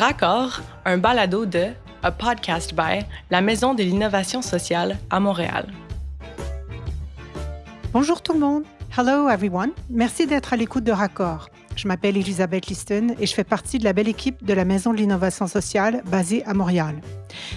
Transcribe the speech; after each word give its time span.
Raccord, 0.00 0.62
un 0.86 0.96
balado 0.96 1.44
de 1.44 1.74
A 2.02 2.10
Podcast 2.10 2.72
by 2.72 3.04
la 3.30 3.42
Maison 3.42 3.74
de 3.74 3.82
l'innovation 3.82 4.40
sociale 4.40 4.96
à 5.10 5.20
Montréal. 5.20 5.66
Bonjour 7.92 8.22
tout 8.22 8.32
le 8.32 8.38
monde. 8.38 8.62
Hello 8.96 9.28
everyone. 9.28 9.72
Merci 9.90 10.26
d'être 10.26 10.54
à 10.54 10.56
l'écoute 10.56 10.84
de 10.84 10.92
Raccord. 10.92 11.50
Je 11.76 11.86
m'appelle 11.86 12.16
Elisabeth 12.16 12.68
Liston 12.68 13.08
et 13.20 13.26
je 13.26 13.34
fais 13.34 13.44
partie 13.44 13.78
de 13.78 13.84
la 13.84 13.92
belle 13.92 14.08
équipe 14.08 14.42
de 14.42 14.54
la 14.54 14.64
Maison 14.64 14.94
de 14.94 14.96
l'innovation 14.96 15.46
sociale 15.46 16.02
basée 16.06 16.42
à 16.46 16.54
Montréal. 16.54 17.02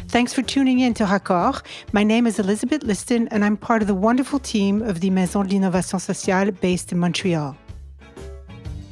Thanks 0.09 0.33
for 0.33 0.43
tuning 0.43 0.81
in 0.83 0.91
to 0.95 1.05
Raccord. 1.05 1.61
My 1.93 2.03
name 2.03 2.27
is 2.27 2.41
Elizabeth 2.41 2.83
Liston 2.83 3.29
and 3.31 3.41
I'm 3.41 3.55
part 3.55 3.81
of 3.81 3.87
the 3.87 3.95
wonderful 3.95 4.41
team 4.41 4.81
of 4.81 4.99
the 4.99 5.09
Maison 5.09 5.43
de 5.43 5.47
l'innovation 5.47 5.97
sociale 5.97 6.51
based 6.61 6.91
in 6.91 6.97
Montreal. 6.97 7.55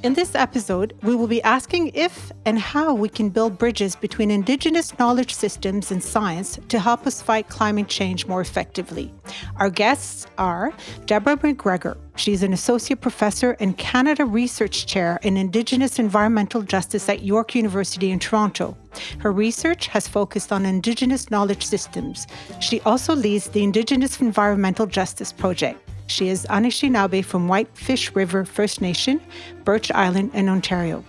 In 0.04 0.16
this 0.16 0.34
episode, 0.34 0.98
we 1.04 1.16
will 1.16 1.28
be 1.28 1.44
asking 1.44 1.92
if 1.94 2.32
and 2.46 2.58
how 2.58 2.92
we 2.92 3.08
can 3.08 3.30
build 3.30 3.60
bridges 3.60 3.96
between 3.96 4.32
Indigenous 4.32 4.98
knowledge 4.98 5.32
systems 5.32 5.92
and 5.92 6.04
science 6.04 6.60
to 6.70 6.80
help 6.80 7.06
us 7.06 7.22
fight 7.22 7.50
climate 7.50 7.88
change 7.88 8.26
more 8.26 8.42
effectively. 8.42 9.14
Our 9.58 9.70
guests 9.70 10.26
are 10.40 10.74
Deborah 11.06 11.38
McGregor. 11.38 11.98
She's 12.16 12.42
an 12.42 12.52
associate 12.52 13.00
professor 13.00 13.56
and 13.60 13.78
Canada 13.78 14.26
Research 14.26 14.88
Chair 14.88 15.20
in 15.22 15.38
Indigenous 15.38 16.00
Environmental 16.00 16.64
Justice 16.64 17.08
at 17.08 17.22
York 17.22 17.54
University 17.54 18.10
in 18.10 18.18
Toronto. 18.18 18.76
Her 19.20 19.32
research 19.32 19.86
has 19.86 20.08
focused 20.08 20.52
on 20.52 20.66
Indigenous 20.66 21.30
knowledge 21.30 21.64
systems. 21.64 22.26
She 22.60 22.82
also 22.82 23.16
leads 23.16 23.50
the 23.50 23.64
Indigenous 23.64 24.20
Environmental 24.20 24.88
Justice 24.88 25.32
Project. 25.32 25.91
She 26.12 26.28
is 26.28 26.46
Anishinaabe 26.50 27.24
from 27.24 27.48
Whitefish 27.48 28.14
River 28.14 28.44
First 28.44 28.82
Nation, 28.82 29.22
Birch 29.64 29.90
Island, 29.94 30.32
in 30.34 30.50
Ontario. 30.50 31.06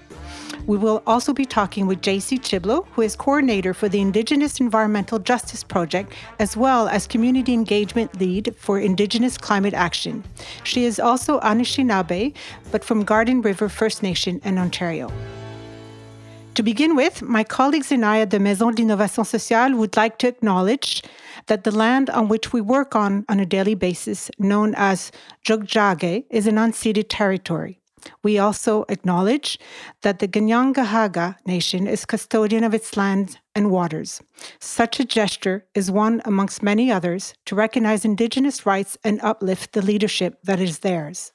We 0.68 0.78
will 0.78 1.02
also 1.08 1.32
be 1.32 1.44
talking 1.44 1.88
with 1.88 2.02
JC 2.02 2.38
Chiblow, 2.38 2.86
who 2.92 3.02
is 3.02 3.16
coordinator 3.16 3.74
for 3.74 3.88
the 3.88 4.00
Indigenous 4.00 4.60
Environmental 4.60 5.18
Justice 5.18 5.64
Project, 5.64 6.12
as 6.38 6.56
well 6.56 6.86
as 6.86 7.08
community 7.08 7.52
engagement 7.52 8.20
lead 8.20 8.54
for 8.56 8.78
Indigenous 8.78 9.36
Climate 9.36 9.74
Action. 9.74 10.22
She 10.62 10.84
is 10.84 11.00
also 11.00 11.40
Anishinaabe, 11.40 12.32
but 12.70 12.84
from 12.84 13.02
Garden 13.02 13.42
River 13.42 13.68
First 13.68 14.04
Nation 14.04 14.40
in 14.44 14.56
Ontario. 14.56 15.10
To 16.54 16.62
begin 16.62 16.94
with, 16.94 17.22
my 17.22 17.42
colleagues 17.42 17.90
and 17.90 18.04
I 18.04 18.20
at 18.20 18.30
the 18.30 18.38
Maison 18.38 18.72
d'Innovation 18.72 19.24
Sociale 19.24 19.74
would 19.74 19.96
like 19.96 20.18
to 20.18 20.28
acknowledge 20.28 21.02
that 21.46 21.64
the 21.64 21.70
land 21.70 22.10
on 22.10 22.28
which 22.28 22.52
we 22.52 22.60
work 22.60 22.94
on 22.94 23.24
on 23.28 23.40
a 23.40 23.46
daily 23.46 23.74
basis, 23.74 24.30
known 24.38 24.74
as 24.76 25.12
Tiohtià:ke, 25.46 26.24
is 26.30 26.46
an 26.46 26.56
unceded 26.56 27.06
territory. 27.08 27.78
We 28.22 28.38
also 28.38 28.84
acknowledge 28.88 29.58
that 30.02 30.18
the 30.18 30.28
Kanien'kehá:ka 30.28 31.36
Nation 31.46 31.86
is 31.86 32.04
custodian 32.04 32.64
of 32.64 32.74
its 32.74 32.96
lands 32.96 33.38
and 33.54 33.70
waters. 33.70 34.20
Such 34.58 34.98
a 34.98 35.04
gesture 35.04 35.66
is 35.74 35.90
one 35.90 36.20
amongst 36.24 36.62
many 36.62 36.90
others 36.90 37.34
to 37.46 37.54
recognize 37.54 38.04
Indigenous 38.04 38.66
rights 38.66 38.98
and 39.04 39.20
uplift 39.22 39.72
the 39.72 39.82
leadership 39.82 40.38
that 40.42 40.60
is 40.60 40.80
theirs. 40.80 41.32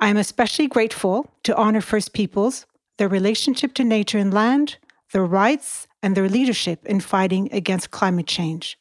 I 0.00 0.08
am 0.08 0.16
especially 0.16 0.66
grateful 0.66 1.30
to 1.44 1.56
honor 1.56 1.80
First 1.82 2.14
Peoples, 2.14 2.66
their 2.98 3.08
relationship 3.08 3.74
to 3.74 3.84
nature 3.84 4.18
and 4.18 4.32
land, 4.32 4.78
their 5.12 5.24
rights, 5.24 5.86
and 6.02 6.16
their 6.16 6.28
leadership 6.28 6.86
in 6.86 7.00
fighting 7.00 7.48
against 7.52 7.90
climate 7.90 8.26
change. 8.26 8.78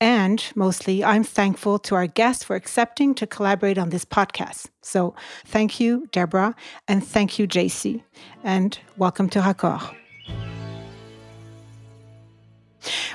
And 0.00 0.44
mostly, 0.54 1.02
I'm 1.02 1.24
thankful 1.24 1.78
to 1.80 1.94
our 1.94 2.06
guests 2.06 2.44
for 2.44 2.54
accepting 2.54 3.14
to 3.14 3.26
collaborate 3.26 3.78
on 3.78 3.88
this 3.88 4.04
podcast. 4.04 4.66
So 4.82 5.14
thank 5.46 5.80
you, 5.80 6.06
Deborah, 6.12 6.54
and 6.86 7.02
thank 7.04 7.38
you, 7.38 7.48
JC, 7.48 8.02
and 8.44 8.78
welcome 8.98 9.30
to 9.30 9.40
Raccord. 9.40 9.94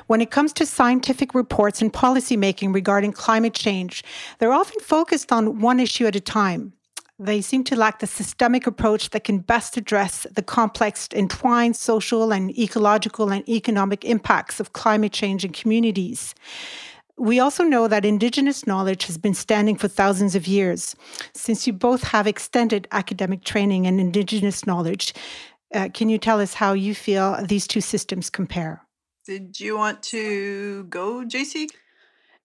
When 0.07 0.21
it 0.21 0.31
comes 0.31 0.53
to 0.53 0.65
scientific 0.65 1.35
reports 1.35 1.83
and 1.83 1.94
policymaking 1.94 2.73
regarding 2.73 3.13
climate 3.13 3.53
change, 3.53 4.03
they're 4.39 4.51
often 4.51 4.79
focused 4.81 5.31
on 5.31 5.59
one 5.59 5.79
issue 5.79 6.07
at 6.07 6.16
a 6.16 6.19
time. 6.19 6.73
They 7.21 7.41
seem 7.41 7.63
to 7.65 7.75
lack 7.75 7.99
the 7.99 8.07
systemic 8.07 8.65
approach 8.65 9.11
that 9.11 9.25
can 9.25 9.37
best 9.37 9.77
address 9.77 10.25
the 10.31 10.41
complex, 10.41 11.07
entwined 11.13 11.75
social 11.75 12.33
and 12.33 12.57
ecological 12.57 13.31
and 13.31 13.47
economic 13.47 14.03
impacts 14.03 14.59
of 14.59 14.73
climate 14.73 15.13
change 15.13 15.45
in 15.45 15.51
communities. 15.51 16.33
We 17.17 17.39
also 17.39 17.63
know 17.63 17.87
that 17.87 18.05
Indigenous 18.05 18.65
knowledge 18.65 19.05
has 19.05 19.19
been 19.19 19.35
standing 19.35 19.75
for 19.75 19.87
thousands 19.87 20.33
of 20.33 20.47
years. 20.47 20.95
Since 21.35 21.67
you 21.67 21.73
both 21.73 22.01
have 22.05 22.25
extended 22.25 22.87
academic 22.91 23.43
training 23.43 23.85
in 23.85 23.99
Indigenous 23.99 24.65
knowledge, 24.65 25.13
uh, 25.75 25.89
can 25.93 26.09
you 26.09 26.17
tell 26.17 26.41
us 26.41 26.55
how 26.55 26.73
you 26.73 26.95
feel 26.95 27.38
these 27.45 27.67
two 27.67 27.81
systems 27.81 28.31
compare? 28.31 28.81
Did 29.27 29.59
you 29.59 29.77
want 29.77 30.01
to 30.03 30.85
go, 30.85 31.23
JC? 31.23 31.69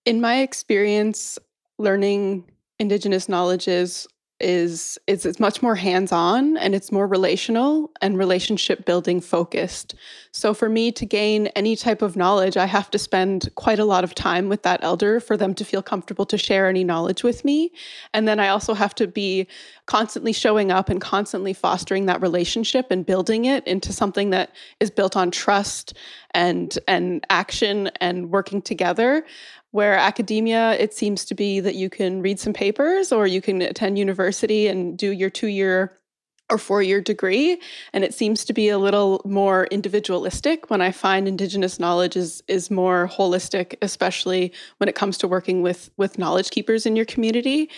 In 0.05 0.21
my 0.21 0.41
experience, 0.41 1.39
learning 1.79 2.45
Indigenous 2.79 3.27
knowledges 3.27 4.07
is 4.39 4.99
it's, 5.07 5.25
it's 5.25 5.41
much 5.41 5.63
more 5.63 5.75
hands-on 5.75 6.57
and 6.59 6.75
it's 6.75 6.93
more 6.93 7.07
relational 7.07 7.91
and 8.03 8.19
relationship 8.19 8.85
building 8.85 9.21
focused. 9.21 9.95
So 10.33 10.53
for 10.53 10.69
me 10.69 10.93
to 10.93 11.07
gain 11.07 11.47
any 11.49 11.75
type 11.75 12.03
of 12.03 12.17
knowledge 12.17 12.57
i 12.57 12.67
have 12.67 12.91
to 12.91 12.99
spend 12.99 13.49
quite 13.55 13.79
a 13.79 13.85
lot 13.85 14.05
of 14.05 14.15
time 14.15 14.49
with 14.49 14.63
that 14.63 14.81
elder 14.83 15.21
for 15.21 15.37
them 15.37 15.55
to 15.55 15.65
feel 15.65 15.83
comfortable 15.83 16.27
to 16.27 16.37
share 16.37 16.69
any 16.69 16.85
knowledge 16.85 17.23
with 17.23 17.45
me. 17.45 17.73
And 18.13 18.29
then 18.29 18.39
i 18.39 18.49
also 18.49 18.75
have 18.75 18.95
to 18.97 19.07
be 19.07 19.47
constantly 19.87 20.33
showing 20.33 20.71
up 20.71 20.89
and 20.89 21.01
constantly 21.01 21.53
fostering 21.53 22.07
that 22.07 22.21
relationship 22.21 22.91
and 22.91 23.07
building 23.07 23.47
it 23.47 23.67
into 23.67 23.93
something 23.93 24.31
that 24.31 24.51
is 24.81 24.91
built 24.91 25.17
on 25.17 25.31
trust 25.31 25.95
and 26.33 26.79
and 26.87 27.25
action 27.31 27.89
and 28.01 28.31
working 28.31 28.61
together 28.61 29.25
where 29.77 29.95
academia 29.95 30.73
it 30.79 30.95
seems 30.95 31.23
to 31.27 31.35
be 31.35 31.61
that 31.61 31.75
you 31.75 31.91
can 31.91 32.23
read 32.23 32.41
some 32.41 32.55
papers 32.55 33.13
or 33.13 33.27
you 33.27 33.43
can 33.43 33.61
attend 33.61 33.99
university 33.99 34.69
and 34.69 34.97
do 34.97 35.11
your 35.11 35.29
two 35.29 35.49
year 35.49 35.99
or 36.49 36.57
four 36.57 36.83
year 36.83 36.99
degree. 37.03 37.61
And 37.93 38.03
it 38.03 38.15
seems 38.15 38.43
to 38.47 38.55
be 38.55 38.71
a 38.71 38.79
little 38.79 39.21
more 39.27 39.67
individualistic 39.67 40.71
when 40.71 40.81
i 40.81 40.91
find 40.91 41.29
indigenous 41.29 41.79
knowledge 41.79 42.17
is 42.17 42.43
is 42.49 42.71
more 42.71 43.11
holistic 43.13 43.75
especially 43.83 44.51
when 44.79 44.89
it 44.89 44.95
comes 44.95 45.19
to 45.19 45.29
working 45.29 45.61
with 45.61 45.91
with 45.99 46.19
knowledge 46.19 46.51
keepers 46.51 46.87
in 46.87 46.97
your 46.97 47.05
community 47.05 47.69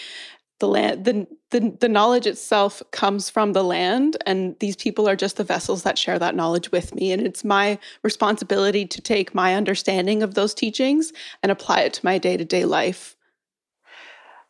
the 0.58 0.68
land 0.68 1.04
the, 1.04 1.26
the 1.50 1.76
the 1.80 1.88
knowledge 1.88 2.26
itself 2.26 2.82
comes 2.90 3.30
from 3.30 3.52
the 3.52 3.62
land 3.62 4.16
and 4.26 4.58
these 4.58 4.76
people 4.76 5.08
are 5.08 5.16
just 5.16 5.36
the 5.36 5.44
vessels 5.44 5.82
that 5.82 5.98
share 5.98 6.18
that 6.18 6.34
knowledge 6.34 6.72
with 6.72 6.94
me 6.94 7.12
and 7.12 7.22
it's 7.22 7.44
my 7.44 7.78
responsibility 8.02 8.84
to 8.86 9.00
take 9.00 9.34
my 9.34 9.54
understanding 9.54 10.22
of 10.22 10.34
those 10.34 10.54
teachings 10.54 11.12
and 11.42 11.52
apply 11.52 11.80
it 11.80 11.92
to 11.94 12.04
my 12.04 12.18
day-to-day 12.18 12.64
life. 12.64 13.16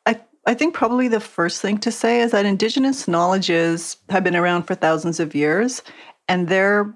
I, 0.06 0.20
I 0.46 0.54
think 0.54 0.74
probably 0.74 1.08
the 1.08 1.20
first 1.20 1.60
thing 1.60 1.78
to 1.78 1.92
say 1.92 2.20
is 2.20 2.32
that 2.32 2.46
indigenous 2.46 3.06
knowledges 3.06 3.98
have 4.08 4.24
been 4.24 4.36
around 4.36 4.62
for 4.64 4.74
thousands 4.74 5.20
of 5.20 5.34
years 5.34 5.82
and 6.28 6.48
they're 6.48 6.94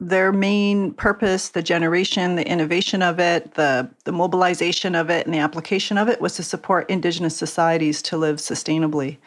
their 0.00 0.32
main 0.32 0.92
purpose, 0.94 1.50
the 1.50 1.62
generation, 1.62 2.36
the 2.36 2.46
innovation 2.46 3.02
of 3.02 3.20
it, 3.20 3.54
the, 3.54 3.88
the 4.04 4.12
mobilization 4.12 4.94
of 4.94 5.10
it, 5.10 5.26
and 5.26 5.34
the 5.34 5.38
application 5.38 5.98
of 5.98 6.08
it 6.08 6.20
was 6.20 6.34
to 6.36 6.42
support 6.42 6.88
Indigenous 6.88 7.36
societies 7.36 8.00
to 8.02 8.16
live 8.16 8.36
sustainably. 8.36 9.18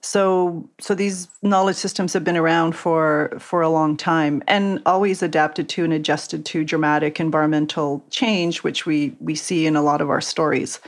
So, 0.00 0.68
so 0.78 0.94
these 0.94 1.26
knowledge 1.42 1.74
systems 1.74 2.12
have 2.12 2.22
been 2.22 2.36
around 2.36 2.76
for 2.76 3.32
for 3.40 3.62
a 3.62 3.68
long 3.68 3.96
time 3.96 4.44
and 4.46 4.80
always 4.86 5.22
adapted 5.22 5.68
to 5.70 5.82
and 5.82 5.92
adjusted 5.92 6.46
to 6.46 6.64
dramatic 6.64 7.18
environmental 7.18 8.04
change, 8.10 8.62
which 8.62 8.86
we 8.86 9.16
we 9.18 9.34
see 9.34 9.66
in 9.66 9.74
a 9.74 9.82
lot 9.82 10.00
of 10.00 10.08
our 10.08 10.20
stories. 10.20 10.78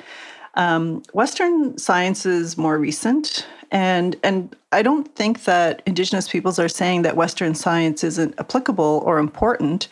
Um, 0.55 1.03
Western 1.13 1.79
science 1.79 2.27
is 2.27 2.59
more 2.59 2.79
recent, 2.79 3.47
and 3.71 4.17
and 4.23 4.55
I 4.73 4.83
don't 4.83 5.15
think 5.15 5.45
that 5.45 5.83
Indigenous 5.87 6.29
peoples 6.29 6.59
are 6.59 6.69
saying 6.69 7.03
that 7.03 7.17
Western 7.17 7.55
science 7.55 8.05
isn't 8.05 8.35
applicable 8.39 9.03
or 9.05 9.19
important. 9.19 9.89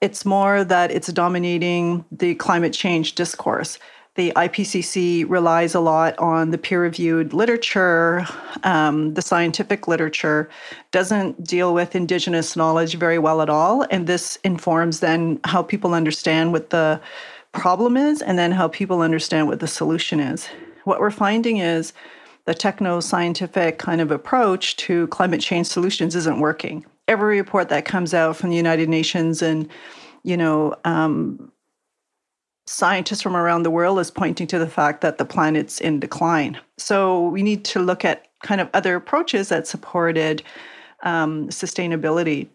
It's 0.00 0.24
more 0.24 0.64
that 0.64 0.90
it's 0.90 1.12
dominating 1.12 2.04
the 2.10 2.34
climate 2.34 2.72
change 2.72 3.14
discourse. 3.14 3.78
The 4.14 4.32
IPCC 4.36 5.24
relies 5.26 5.74
a 5.74 5.80
lot 5.80 6.18
on 6.18 6.50
the 6.50 6.58
peer 6.58 6.82
reviewed 6.82 7.32
literature. 7.32 8.26
Um, 8.62 9.14
the 9.14 9.22
scientific 9.22 9.88
literature 9.88 10.50
doesn't 10.90 11.42
deal 11.44 11.72
with 11.72 11.94
Indigenous 11.96 12.54
knowledge 12.54 12.96
very 12.96 13.18
well 13.18 13.40
at 13.40 13.48
all. 13.48 13.86
And 13.90 14.06
this 14.06 14.36
informs 14.44 15.00
then 15.00 15.40
how 15.44 15.62
people 15.62 15.94
understand 15.94 16.52
what 16.52 16.68
the 16.68 17.00
problem 17.52 17.96
is 17.96 18.22
and 18.22 18.38
then 18.38 18.52
how 18.52 18.68
people 18.68 19.02
understand 19.02 19.48
what 19.48 19.60
the 19.60 19.66
solution 19.66 20.20
is. 20.20 20.48
What 20.84 21.00
we're 21.00 21.10
finding 21.10 21.58
is 21.58 21.92
the 22.44 22.54
techno 22.54 23.00
scientific 23.00 23.78
kind 23.78 24.00
of 24.00 24.10
approach 24.10 24.76
to 24.76 25.06
climate 25.08 25.40
change 25.40 25.66
solutions 25.66 26.16
isn't 26.16 26.40
working. 26.40 26.84
Every 27.08 27.38
report 27.38 27.68
that 27.68 27.84
comes 27.84 28.14
out 28.14 28.36
from 28.36 28.50
the 28.50 28.56
United 28.56 28.88
Nations 28.88 29.42
and, 29.42 29.68
you 30.24 30.36
know, 30.36 30.74
um, 30.84 31.52
scientists 32.66 33.22
from 33.22 33.36
around 33.36 33.64
the 33.64 33.70
world 33.70 33.98
is 33.98 34.10
pointing 34.10 34.46
to 34.46 34.58
the 34.58 34.68
fact 34.68 35.00
that 35.00 35.18
the 35.18 35.24
planet's 35.24 35.80
in 35.80 36.00
decline. 36.00 36.58
So 36.78 37.28
we 37.28 37.42
need 37.42 37.64
to 37.66 37.80
look 37.80 38.04
at 38.04 38.26
kind 38.42 38.60
of 38.60 38.68
other 38.72 38.96
approaches 38.96 39.48
that 39.48 39.66
supported 39.66 40.42
um, 41.02 41.48
sustainability. 41.48 42.48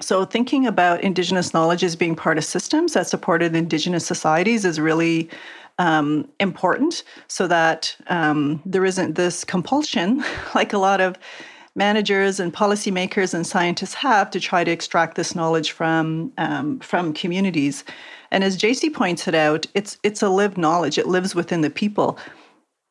So, 0.00 0.24
thinking 0.24 0.66
about 0.66 1.02
Indigenous 1.02 1.54
knowledge 1.54 1.84
as 1.84 1.96
being 1.96 2.16
part 2.16 2.38
of 2.38 2.44
systems 2.44 2.94
that 2.94 3.06
supported 3.06 3.54
Indigenous 3.54 4.04
societies 4.06 4.64
is 4.64 4.80
really 4.80 5.30
um, 5.78 6.28
important 6.40 7.04
so 7.28 7.46
that 7.46 7.96
um, 8.08 8.60
there 8.64 8.84
isn't 8.84 9.14
this 9.14 9.44
compulsion, 9.44 10.24
like 10.54 10.72
a 10.72 10.78
lot 10.78 11.00
of 11.00 11.16
managers 11.76 12.38
and 12.38 12.52
policymakers 12.52 13.34
and 13.34 13.46
scientists 13.46 13.94
have, 13.94 14.30
to 14.30 14.40
try 14.40 14.62
to 14.62 14.70
extract 14.70 15.16
this 15.16 15.34
knowledge 15.34 15.72
from 15.72 16.32
um, 16.38 16.78
from 16.80 17.12
communities. 17.12 17.84
And 18.30 18.42
as 18.42 18.58
JC 18.58 18.92
pointed 18.92 19.34
out, 19.34 19.66
it's 19.74 19.98
it's 20.02 20.22
a 20.22 20.28
lived 20.28 20.58
knowledge. 20.58 20.98
It 20.98 21.06
lives 21.06 21.34
within 21.34 21.60
the 21.60 21.70
people 21.70 22.18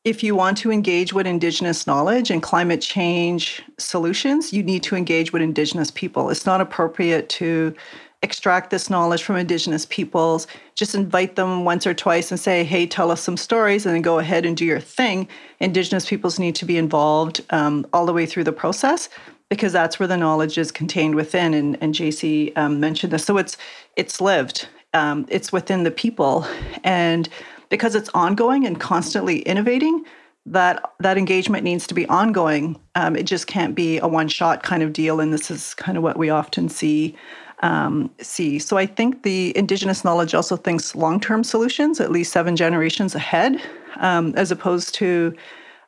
if 0.04 0.22
you 0.22 0.36
want 0.36 0.58
to 0.58 0.72
engage 0.72 1.14
with 1.14 1.26
Indigenous 1.26 1.88
knowledge 1.88 2.30
and 2.30 2.44
climate 2.44 2.82
change 2.82 3.62
solutions, 3.78 4.52
you 4.52 4.62
need 4.62 4.84
to 4.84 4.96
engage 4.96 5.32
with 5.32 5.42
Indigenous 5.42 5.90
people. 5.92 6.30
It's 6.30 6.46
not 6.46 6.60
appropriate 6.60 7.30
to 7.30 7.74
extract 8.22 8.70
this 8.70 8.90
knowledge 8.90 9.24
from 9.24 9.36
Indigenous 9.36 9.86
peoples, 9.86 10.48
just 10.76 10.96
invite 10.96 11.36
them 11.36 11.66
once 11.66 11.86
or 11.86 11.94
twice 11.94 12.32
and 12.32 12.40
say, 12.40 12.64
hey, 12.64 12.86
tell 12.86 13.12
us 13.12 13.22
some 13.22 13.38
stories, 13.38 13.86
and 13.86 13.96
then 13.96 14.02
go 14.02 14.20
ahead 14.20 14.46
and 14.46 14.56
do 14.56 14.66
your 14.66 14.80
thing. 14.80 15.28
Indigenous 15.60 16.08
peoples 16.08 16.40
need 16.40 16.56
to 16.56 16.66
be 16.66 16.78
involved 16.78 17.42
um, 17.50 17.86
all 17.94 18.06
the 18.06 18.14
way 18.14 18.26
through 18.26 18.46
the 18.46 18.54
process 18.54 19.10
because 19.50 19.74
that's 19.74 20.00
where 20.00 20.08
the 20.08 20.18
knowledge 20.18 20.58
is 20.58 20.72
contained 20.72 21.16
within. 21.16 21.54
And, 21.54 21.78
and 21.82 21.94
JC 21.94 22.58
um, 22.58 22.80
mentioned 22.80 23.14
this. 23.14 23.26
So 23.26 23.38
it's, 23.38 23.58
it's 23.98 24.20
lived, 24.20 24.68
um, 24.94 25.26
it's 25.30 25.52
within 25.52 25.84
the 25.84 25.92
people. 25.92 26.48
And 26.84 27.30
because 27.74 27.96
it's 27.96 28.12
ongoing 28.14 28.68
and 28.68 28.80
constantly 28.80 29.40
innovating, 29.40 30.06
that 30.46 30.92
that 31.00 31.18
engagement 31.18 31.64
needs 31.64 31.88
to 31.88 31.96
be 31.96 32.06
ongoing. 32.06 32.80
Um, 32.94 33.16
it 33.16 33.24
just 33.24 33.48
can't 33.48 33.74
be 33.74 33.98
a 33.98 34.08
one 34.08 34.28
shot 34.28 34.62
kind 34.62 34.84
of 34.84 34.94
deal, 34.94 35.20
and 35.20 35.34
this 35.34 35.50
is 35.50 35.74
kind 35.74 35.98
of 35.98 36.04
what 36.04 36.16
we 36.16 36.30
often 36.30 36.70
see. 36.70 37.16
Um, 37.64 38.12
see, 38.22 38.60
so 38.60 38.78
I 38.78 38.86
think 38.86 39.24
the 39.24 39.58
indigenous 39.58 40.04
knowledge 40.04 40.36
also 40.36 40.56
thinks 40.56 40.94
long 40.94 41.20
term 41.20 41.44
solutions, 41.44 42.00
at 42.00 42.12
least 42.12 42.32
seven 42.32 42.56
generations 42.56 43.16
ahead, 43.16 43.60
um, 43.96 44.36
as 44.36 44.52
opposed 44.52 44.94
to 44.96 45.36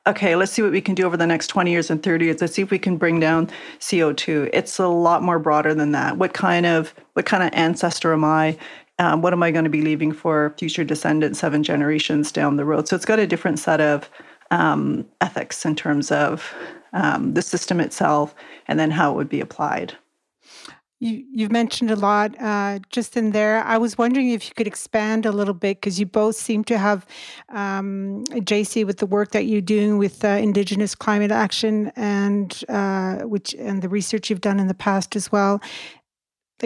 okay, 0.08 0.36
let's 0.36 0.52
see 0.52 0.62
what 0.62 0.72
we 0.72 0.82
can 0.82 0.96
do 0.96 1.06
over 1.06 1.18
the 1.18 1.26
next 1.26 1.48
20 1.48 1.72
years 1.72 1.90
and 1.90 2.02
30 2.02 2.26
years. 2.26 2.42
Let's 2.42 2.54
see 2.54 2.62
if 2.62 2.70
we 2.70 2.78
can 2.78 2.98
bring 2.98 3.20
down 3.20 3.50
CO2. 3.80 4.52
It's 4.54 4.78
a 4.78 4.88
lot 4.88 5.24
more 5.24 5.40
broader 5.40 5.74
than 5.74 5.94
that. 5.94 6.18
What 6.18 6.34
kind 6.34 6.66
of 6.66 6.96
what 7.14 7.26
kind 7.26 7.44
of 7.44 7.50
ancestor 7.54 8.12
am 8.12 8.24
I? 8.24 8.58
Um, 9.00 9.22
what 9.22 9.34
am 9.34 9.44
I 9.44 9.52
going 9.52 9.66
to 9.66 9.70
be 9.70 9.82
leaving 9.82 10.12
for 10.12 10.54
future 10.58 10.84
descendants 10.84 11.40
seven 11.40 11.64
generations 11.64 12.32
down 12.32 12.56
the 12.56 12.66
road? 12.66 12.88
So 12.88 12.96
it's 12.96 13.06
got 13.06 13.20
a 13.20 13.28
different 13.28 13.60
set 13.60 13.82
of 13.82 14.10
um, 14.52 15.06
ethics 15.22 15.66
in 15.66 15.76
terms 15.76 16.12
of 16.12 16.54
um, 16.94 17.34
the 17.34 17.42
system 17.42 17.80
itself 17.80 18.34
and 18.68 18.80
then 18.80 18.92
how 18.92 19.12
it 19.12 19.16
would 19.16 19.30
be 19.30 19.42
applied. 19.42 19.96
You, 21.02 21.26
you've 21.30 21.52
mentioned 21.52 21.92
a 21.92 21.98
lot 21.98 22.42
uh, 22.42 22.80
just 22.90 23.18
in 23.18 23.32
there. 23.32 23.62
I 23.66 23.78
was 23.78 23.98
wondering 23.98 24.30
if 24.30 24.48
you 24.48 24.54
could 24.56 24.66
expand 24.66 25.26
a 25.26 25.32
little 25.32 25.54
bit 25.54 25.82
because 25.82 26.00
you 26.00 26.06
both 26.06 26.38
seem 26.38 26.64
to 26.64 26.78
have, 26.78 27.06
um, 27.50 28.24
JC, 28.30 28.86
with 28.86 29.00
the 29.00 29.06
work 29.06 29.32
that 29.32 29.44
you're 29.44 29.60
doing 29.60 29.98
with 29.98 30.24
uh, 30.24 30.30
Indigenous 30.30 30.96
climate 30.96 31.32
action 31.32 31.92
and 31.98 32.64
uh, 32.70 33.18
which 33.24 33.54
and 33.56 33.82
the 33.82 33.90
research 33.90 34.30
you've 34.30 34.40
done 34.40 34.58
in 34.58 34.68
the 34.68 34.74
past 34.74 35.18
as 35.18 35.34
well 35.34 35.62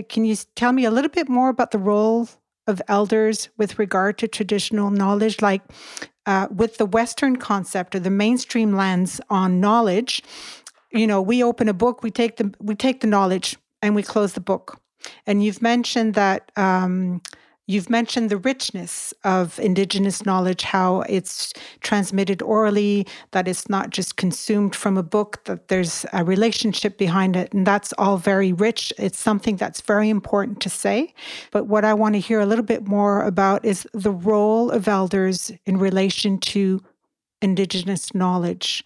can 0.10 0.26
you 0.26 0.36
tell 0.56 0.72
me 0.72 0.86
a 0.86 0.92
little 0.92 1.10
bit 1.10 1.30
more 1.30 1.50
about 1.50 1.72
the 1.72 1.78
role 1.78 2.30
of 2.68 2.82
elders 2.88 3.50
with 3.58 3.80
regard 3.80 4.18
to 4.20 4.28
traditional 4.28 4.92
knowledge, 4.92 5.42
like 5.42 5.62
uh, 6.26 6.48
with 6.52 6.78
the 6.78 6.86
Western 6.86 7.36
concept 7.36 7.96
or 7.96 8.00
the 8.00 8.10
mainstream 8.10 8.76
lens 8.76 9.20
on 9.30 9.60
knowledge? 9.60 10.22
You 10.92 11.08
know, 11.08 11.22
we 11.22 11.44
open 11.44 11.68
a 11.70 11.74
book, 11.74 12.04
we 12.04 12.12
take 12.12 12.38
the 12.38 12.54
we 12.60 12.76
take 12.76 13.02
the 13.02 13.08
knowledge, 13.08 13.58
and 13.82 13.96
we 13.96 14.04
close 14.04 14.34
the 14.34 14.42
book. 14.42 14.80
And 15.26 15.44
you've 15.44 15.62
mentioned 15.62 16.14
that 16.16 16.52
um, 16.56 17.22
You've 17.70 17.92
mentioned 17.92 18.32
the 18.32 18.38
richness 18.38 19.14
of 19.24 19.60
Indigenous 19.60 20.26
knowledge, 20.26 20.64
how 20.64 21.02
it's 21.02 21.54
transmitted 21.82 22.42
orally, 22.42 23.06
that 23.30 23.48
it's 23.48 23.70
not 23.70 23.92
just 23.92 24.16
consumed 24.16 24.76
from 24.76 24.98
a 24.98 25.04
book, 25.04 25.44
that 25.44 25.68
there's 25.68 26.04
a 26.12 26.24
relationship 26.24 26.98
behind 26.98 27.36
it. 27.36 27.54
And 27.54 27.68
that's 27.68 27.94
all 28.00 28.18
very 28.18 28.54
rich. 28.54 28.92
It's 28.98 29.20
something 29.20 29.56
that's 29.56 29.82
very 29.82 30.10
important 30.10 30.62
to 30.62 30.70
say. 30.70 31.14
But 31.52 31.68
what 31.68 31.86
I 31.86 31.94
want 31.94 32.16
to 32.16 32.20
hear 32.20 32.40
a 32.40 32.48
little 32.48 32.66
bit 32.66 32.88
more 32.88 33.22
about 33.22 33.64
is 33.64 33.88
the 33.94 34.10
role 34.10 34.72
of 34.72 34.88
elders 34.88 35.52
in 35.68 35.78
relation 35.78 36.40
to 36.40 36.82
Indigenous 37.40 38.16
knowledge. 38.16 38.84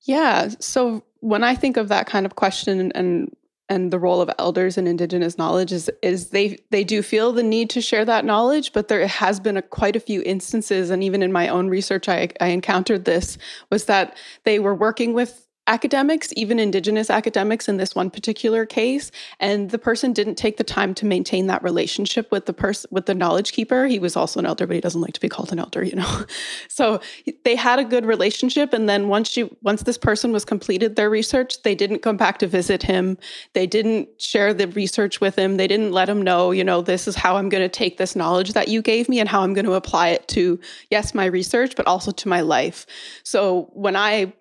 Yeah. 0.00 0.48
So 0.58 1.04
when 1.20 1.44
I 1.44 1.54
think 1.54 1.76
of 1.76 1.86
that 1.90 2.08
kind 2.08 2.26
of 2.26 2.34
question 2.34 2.90
and 2.92 3.30
and 3.68 3.92
the 3.92 3.98
role 3.98 4.20
of 4.20 4.30
elders 4.38 4.78
and 4.78 4.86
indigenous 4.86 5.38
knowledge 5.38 5.72
is 5.72 5.90
is 6.02 6.30
they 6.30 6.56
they 6.70 6.84
do 6.84 7.02
feel 7.02 7.32
the 7.32 7.42
need 7.42 7.70
to 7.70 7.80
share 7.80 8.04
that 8.04 8.24
knowledge 8.24 8.72
but 8.72 8.88
there 8.88 9.06
has 9.06 9.40
been 9.40 9.56
a, 9.56 9.62
quite 9.62 9.96
a 9.96 10.00
few 10.00 10.22
instances 10.24 10.90
and 10.90 11.02
even 11.02 11.22
in 11.22 11.32
my 11.32 11.48
own 11.48 11.68
research 11.68 12.08
I, 12.08 12.28
I 12.40 12.48
encountered 12.48 13.04
this 13.04 13.38
was 13.70 13.86
that 13.86 14.16
they 14.44 14.58
were 14.58 14.74
working 14.74 15.12
with 15.14 15.46
academics, 15.66 16.32
even 16.36 16.58
indigenous 16.58 17.10
academics 17.10 17.68
in 17.68 17.76
this 17.76 17.94
one 17.94 18.10
particular 18.10 18.64
case, 18.66 19.10
and 19.40 19.70
the 19.70 19.78
person 19.78 20.12
didn't 20.12 20.36
take 20.36 20.56
the 20.56 20.64
time 20.64 20.94
to 20.94 21.06
maintain 21.06 21.46
that 21.46 21.62
relationship 21.62 22.30
with 22.30 22.46
the 22.46 22.52
person 22.52 22.88
with 22.92 23.06
the 23.06 23.14
knowledge 23.14 23.52
keeper. 23.52 23.86
He 23.86 23.98
was 23.98 24.16
also 24.16 24.40
an 24.40 24.46
elder, 24.46 24.66
but 24.66 24.74
he 24.74 24.80
doesn't 24.80 25.00
like 25.00 25.14
to 25.14 25.20
be 25.20 25.28
called 25.28 25.52
an 25.52 25.58
elder, 25.58 25.82
you 25.82 25.96
know. 25.96 26.24
so 26.68 27.00
they 27.44 27.56
had 27.56 27.78
a 27.78 27.84
good 27.84 28.06
relationship, 28.06 28.72
and 28.72 28.88
then 28.88 29.08
once 29.08 29.36
you 29.36 29.54
once 29.62 29.82
this 29.82 29.98
person 29.98 30.32
was 30.32 30.44
completed 30.44 30.96
their 30.96 31.10
research, 31.10 31.62
they 31.62 31.74
didn't 31.74 32.00
come 32.00 32.16
back 32.16 32.38
to 32.38 32.46
visit 32.46 32.82
him. 32.82 33.18
They 33.52 33.66
didn't 33.66 34.20
share 34.20 34.54
the 34.54 34.68
research 34.68 35.20
with 35.20 35.36
him. 35.36 35.56
They 35.56 35.66
didn't 35.66 35.92
let 35.92 36.08
him 36.08 36.22
know, 36.22 36.50
you 36.50 36.64
know, 36.64 36.82
this 36.82 37.08
is 37.08 37.16
how 37.16 37.36
I'm 37.36 37.48
going 37.48 37.62
to 37.62 37.68
take 37.68 37.98
this 37.98 38.16
knowledge 38.16 38.52
that 38.52 38.68
you 38.68 38.82
gave 38.82 39.08
me 39.08 39.20
and 39.20 39.28
how 39.28 39.42
I'm 39.42 39.54
going 39.54 39.64
to 39.66 39.74
apply 39.74 40.08
it 40.08 40.28
to 40.28 40.58
yes, 40.90 41.14
my 41.14 41.26
research, 41.26 41.76
but 41.76 41.86
also 41.86 42.10
to 42.12 42.28
my 42.28 42.40
life. 42.40 42.86
So 43.22 43.70
when 43.72 43.96
I 43.96 44.32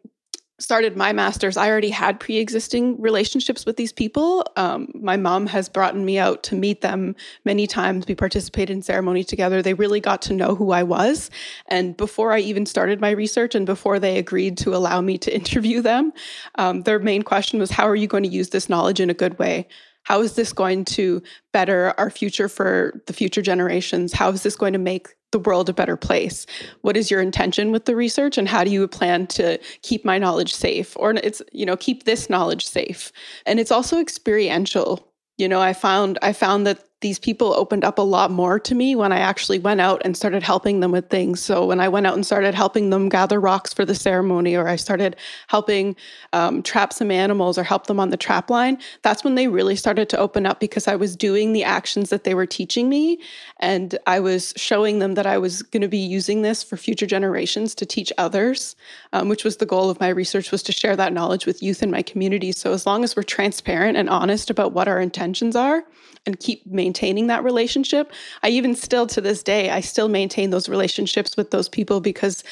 started 0.60 0.96
my 0.96 1.12
master's, 1.12 1.58
I 1.58 1.70
already 1.70 1.90
had 1.90 2.20
pre 2.20 2.38
existing 2.38 3.00
relationships 3.02 3.66
with 3.66 3.78
these 3.78 3.92
people. 3.92 4.46
Um, 4.56 4.92
my 4.94 5.18
mom 5.18 5.48
has 5.48 5.68
brought 5.68 5.96
me 5.96 6.18
out 6.18 6.44
to 6.44 6.56
meet 6.56 6.82
them 6.82 7.16
many 7.44 7.68
times. 7.68 8.08
We 8.08 8.16
participated 8.16 8.76
in 8.76 8.82
ceremony 8.82 9.24
together. 9.24 9.62
They 9.62 9.74
really 9.74 10.00
got 10.00 10.22
to 10.24 10.34
know 10.34 10.56
who 10.56 10.72
I 10.72 10.84
was. 10.84 11.30
And 11.68 11.98
before 11.98 12.32
I 12.32 12.40
even 12.40 12.66
started 12.66 13.02
my 13.02 13.12
research 13.12 13.56
and 13.56 13.66
before 13.66 14.00
they 14.00 14.18
agreed 14.18 14.58
to 14.60 14.76
allow 14.76 15.02
me 15.02 15.18
to 15.20 15.36
interview 15.42 15.82
them, 15.82 16.14
um, 16.56 16.82
their 16.84 17.00
main 17.00 17.24
question 17.24 17.60
was 17.60 17.72
How 17.72 17.88
are 17.88 17.96
you 17.96 18.08
going 18.08 18.24
to 18.24 18.30
use 18.30 18.50
this 18.50 18.70
knowledge 18.70 19.00
in 19.00 19.10
a 19.10 19.16
good 19.16 19.38
way? 19.38 19.68
How 20.04 20.22
is 20.22 20.36
this 20.36 20.54
going 20.54 20.86
to 20.86 21.24
better 21.52 21.94
our 21.98 22.12
future 22.12 22.48
for 22.48 23.02
the 23.08 23.14
future 23.14 23.42
generations? 23.42 24.14
How 24.14 24.30
is 24.30 24.44
this 24.44 24.56
going 24.56 24.74
to 24.74 24.80
make 24.80 25.16
the 25.36 25.40
world 25.40 25.68
a 25.68 25.74
better 25.74 25.98
place? 25.98 26.46
What 26.80 26.96
is 26.96 27.12
your 27.12 27.22
intention 27.22 27.74
with 27.74 27.84
the 27.84 27.96
research 27.96 28.38
and 28.38 28.48
how 28.48 28.64
do 28.64 28.70
you 28.72 28.88
plan 28.88 29.28
to 29.28 29.60
keep 29.82 30.06
my 30.06 30.18
knowledge 30.18 30.54
safe 30.56 30.96
or 30.96 31.12
it's 31.12 31.42
you 31.52 31.66
know 31.66 31.76
keep 31.76 32.06
this 32.06 32.30
knowledge 32.30 32.66
safe? 32.66 33.12
And 33.46 33.60
it's 33.60 33.72
also 33.72 34.00
experiential. 34.00 35.06
You 35.38 35.50
know, 35.50 35.60
I 35.60 35.74
found 35.74 36.18
I 36.22 36.32
found 36.32 36.66
that 36.68 36.86
these 37.06 37.20
people 37.20 37.54
opened 37.54 37.86
up 37.86 38.00
a 38.00 38.02
lot 38.02 38.32
more 38.32 38.60
to 38.60 38.74
me 38.74 38.96
when 38.96 39.12
I 39.12 39.20
actually 39.20 39.60
went 39.60 39.80
out 39.80 40.02
and 40.04 40.18
started 40.18 40.42
helping 40.42 40.80
them 40.80 40.92
with 40.92 41.08
things. 41.08 41.40
So 41.40 41.64
when 41.64 41.80
I 41.80 41.88
went 41.88 42.08
out 42.08 42.16
and 42.16 42.26
started 42.26 42.56
helping 42.56 42.90
them 42.90 43.10
gather 43.10 43.40
rocks 43.40 43.76
for 43.76 43.86
the 43.86 43.94
ceremony, 43.94 44.56
or 44.56 44.68
I 44.68 44.76
started 44.76 45.16
helping 45.46 45.96
um, 46.34 46.64
trap 46.64 46.92
some 46.92 47.12
animals 47.12 47.60
or 47.60 47.64
help 47.64 47.86
them 47.86 48.00
on 48.00 48.10
the 48.10 48.18
trap 48.18 48.50
line, 48.50 48.80
that's 49.04 49.24
when 49.24 49.36
they 49.36 49.48
really 49.48 49.76
started 49.76 50.10
to 50.10 50.18
open 50.18 50.48
up 50.48 50.60
because 50.60 50.88
I 50.88 50.96
was 50.96 51.16
doing 51.16 51.54
the 51.54 51.64
actions 51.64 52.10
that 52.10 52.24
they 52.24 52.34
were 52.34 52.48
teaching 52.48 52.90
me, 52.90 53.20
and 53.60 54.00
I 54.08 54.20
was 54.20 54.52
showing 54.56 54.98
them 54.98 55.14
that 55.14 55.28
I 55.28 55.38
was 55.38 55.62
going 55.62 55.82
to 55.82 55.88
be 55.88 56.00
using 56.00 56.42
this 56.42 56.64
for 56.64 56.76
future 56.76 57.06
generations 57.06 57.76
to 57.76 57.86
teach 57.86 58.12
others, 58.18 58.76
um, 59.14 59.30
which 59.30 59.44
was 59.44 59.58
the 59.58 59.68
goal 59.68 59.92
of 59.92 60.00
my 60.00 60.10
research 60.10 60.52
was 60.52 60.64
to 60.64 60.72
share 60.72 60.96
that 60.96 61.14
knowledge 61.14 61.46
with 61.46 61.62
youth 61.62 61.84
in 61.84 61.92
my 61.92 62.02
community. 62.02 62.52
So 62.52 62.74
as 62.74 62.88
long 62.88 63.04
as 63.04 63.16
we're 63.16 63.22
transparent 63.22 63.96
and 63.96 64.10
honest 64.10 64.50
about 64.50 64.74
what 64.74 64.88
our 64.88 65.00
intentions 65.00 65.56
are, 65.56 65.84
and 66.26 66.40
keep 66.40 66.66
maintaining 66.66 66.95
that 67.28 67.44
relationship. 67.44 68.12
I 68.44 68.50
even 68.50 68.76
still 68.76 69.08
to 69.08 69.22
this 69.22 69.44
day, 69.44 69.70
I 69.70 69.82
still 69.82 70.08
maintain 70.08 70.50
those 70.50 70.70
relationships 70.70 71.38
with 71.38 71.52
those 71.52 71.70
people 71.70 72.02
because 72.02 72.44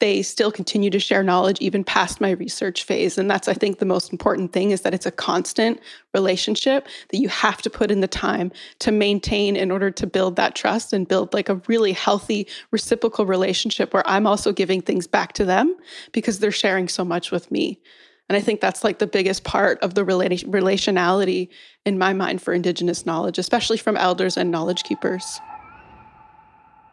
they 0.00 0.22
still 0.22 0.52
continue 0.52 0.90
to 0.90 1.00
share 1.00 1.22
knowledge 1.22 1.60
even 1.60 1.82
past 1.82 2.20
my 2.20 2.30
research 2.30 2.84
phase 2.84 3.18
and 3.18 3.30
that's 3.30 3.48
i 3.48 3.52
think 3.52 3.78
the 3.78 3.84
most 3.84 4.12
important 4.12 4.52
thing 4.52 4.70
is 4.70 4.82
that 4.82 4.94
it's 4.94 5.06
a 5.06 5.10
constant 5.10 5.80
relationship 6.14 6.86
that 7.10 7.18
you 7.18 7.28
have 7.28 7.60
to 7.60 7.70
put 7.70 7.90
in 7.90 8.00
the 8.00 8.08
time 8.08 8.52
to 8.78 8.92
maintain 8.92 9.56
in 9.56 9.70
order 9.70 9.90
to 9.90 10.06
build 10.06 10.36
that 10.36 10.54
trust 10.54 10.92
and 10.92 11.08
build 11.08 11.34
like 11.34 11.48
a 11.48 11.60
really 11.66 11.92
healthy 11.92 12.46
reciprocal 12.70 13.26
relationship 13.26 13.92
where 13.92 14.06
i'm 14.08 14.26
also 14.26 14.52
giving 14.52 14.80
things 14.80 15.06
back 15.06 15.32
to 15.32 15.44
them 15.44 15.74
because 16.12 16.38
they're 16.38 16.52
sharing 16.52 16.88
so 16.88 17.04
much 17.04 17.30
with 17.30 17.50
me 17.50 17.80
and 18.28 18.36
I 18.36 18.40
think 18.40 18.60
that's 18.60 18.84
like 18.84 18.98
the 18.98 19.06
biggest 19.06 19.44
part 19.44 19.78
of 19.80 19.94
the 19.94 20.04
relationality 20.04 21.48
in 21.84 21.98
my 21.98 22.12
mind 22.12 22.42
for 22.42 22.52
Indigenous 22.52 23.06
knowledge, 23.06 23.38
especially 23.38 23.78
from 23.78 23.96
elders 23.96 24.36
and 24.36 24.50
knowledge 24.50 24.82
keepers. 24.84 25.40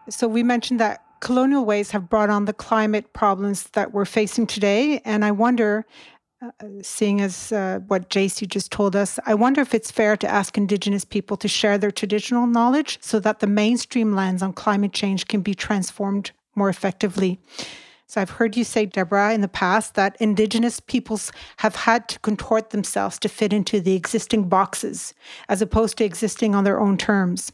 So 0.10 0.27
we 0.27 0.44
mentioned 0.44 0.80
that 0.80 1.04
colonial 1.20 1.65
ways 1.65 1.92
have 1.92 2.10
brought 2.10 2.30
on 2.30 2.46
the 2.46 2.54
climate 2.54 3.13
problems 3.13 3.63
that 3.74 3.94
we're 3.94 4.06
facing 4.06 4.48
today. 4.48 5.01
And 5.06 5.25
I 5.25 5.32
wonder 5.32 5.86
Uh, 6.42 6.68
seeing 6.82 7.22
as 7.22 7.51
uh, 7.51 7.80
what 7.88 8.10
JC 8.10 8.46
just 8.46 8.70
told 8.70 8.94
us, 8.96 9.20
I 9.25 9.34
wonder 9.34 9.62
if 9.62 9.74
it's 9.74 9.89
fair 9.89 10.18
to 10.18 10.27
ask 10.27 10.58
Indigenous 10.58 11.06
people 11.06 11.38
to 11.38 11.48
share 11.48 11.77
their 11.80 11.94
traditional 11.94 12.46
knowledge 12.46 13.00
so 13.01 13.20
that 13.22 13.39
the 13.39 13.48
mainstream 13.48 14.13
lens 14.13 14.44
on 14.44 14.54
climate 14.54 14.94
change 14.94 15.27
can 15.27 15.42
be 15.42 15.56
transformed 15.56 16.32
more 16.54 16.70
effectively. 16.70 17.39
So 18.08 18.22
I've 18.22 18.32
heard 18.32 18.56
you 18.56 18.64
say, 18.64 18.86
Deborah, 18.86 19.34
in 19.34 19.42
the 19.42 19.48
past 19.48 19.96
that 19.96 20.16
Indigenous 20.20 20.80
peoples 20.80 21.32
have 21.58 21.76
had 21.76 22.08
to 22.10 22.20
contort 22.20 22.70
themselves 22.70 23.18
to 23.20 23.30
fit 23.30 23.52
into 23.52 23.82
the 23.82 23.96
existing 23.96 24.48
boxes 24.48 25.14
as 25.50 25.62
opposed 25.62 25.98
to 25.98 26.06
existing 26.06 26.54
on 26.54 26.64
their 26.64 26.80
own 26.80 26.98
terms. 26.98 27.52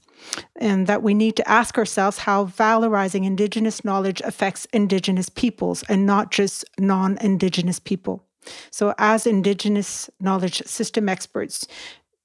And 0.58 0.86
that 0.86 1.02
we 1.02 1.14
need 1.14 1.36
to 1.38 1.50
ask 1.50 1.78
ourselves 1.78 2.20
how 2.20 2.46
valorizing 2.46 3.26
Indigenous 3.26 3.84
knowledge 3.84 4.22
affects 4.22 4.66
Indigenous 4.66 5.30
peoples 5.30 5.84
and 5.90 6.06
not 6.06 6.32
just 6.32 6.64
non 6.78 7.18
Indigenous 7.22 7.80
people. 7.80 8.24
So, 8.70 8.94
as 9.00 9.26
Indigenous 9.26 10.10
knowledge 10.20 10.62
system 10.68 11.10
experts, 11.10 11.66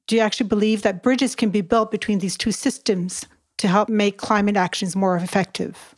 do 0.06 0.16
you 0.16 0.20
actually 0.20 0.48
believe 0.48 0.82
that 0.82 1.02
bridges 1.02 1.34
can 1.34 1.50
be 1.50 1.62
built 1.62 1.90
between 1.90 2.18
these 2.18 2.36
two 2.36 2.52
systems 2.52 3.24
to 3.58 3.68
help 3.68 3.88
make 3.88 4.18
climate 4.18 4.56
actions 4.56 4.94
more 4.94 5.16
effective? 5.16 5.94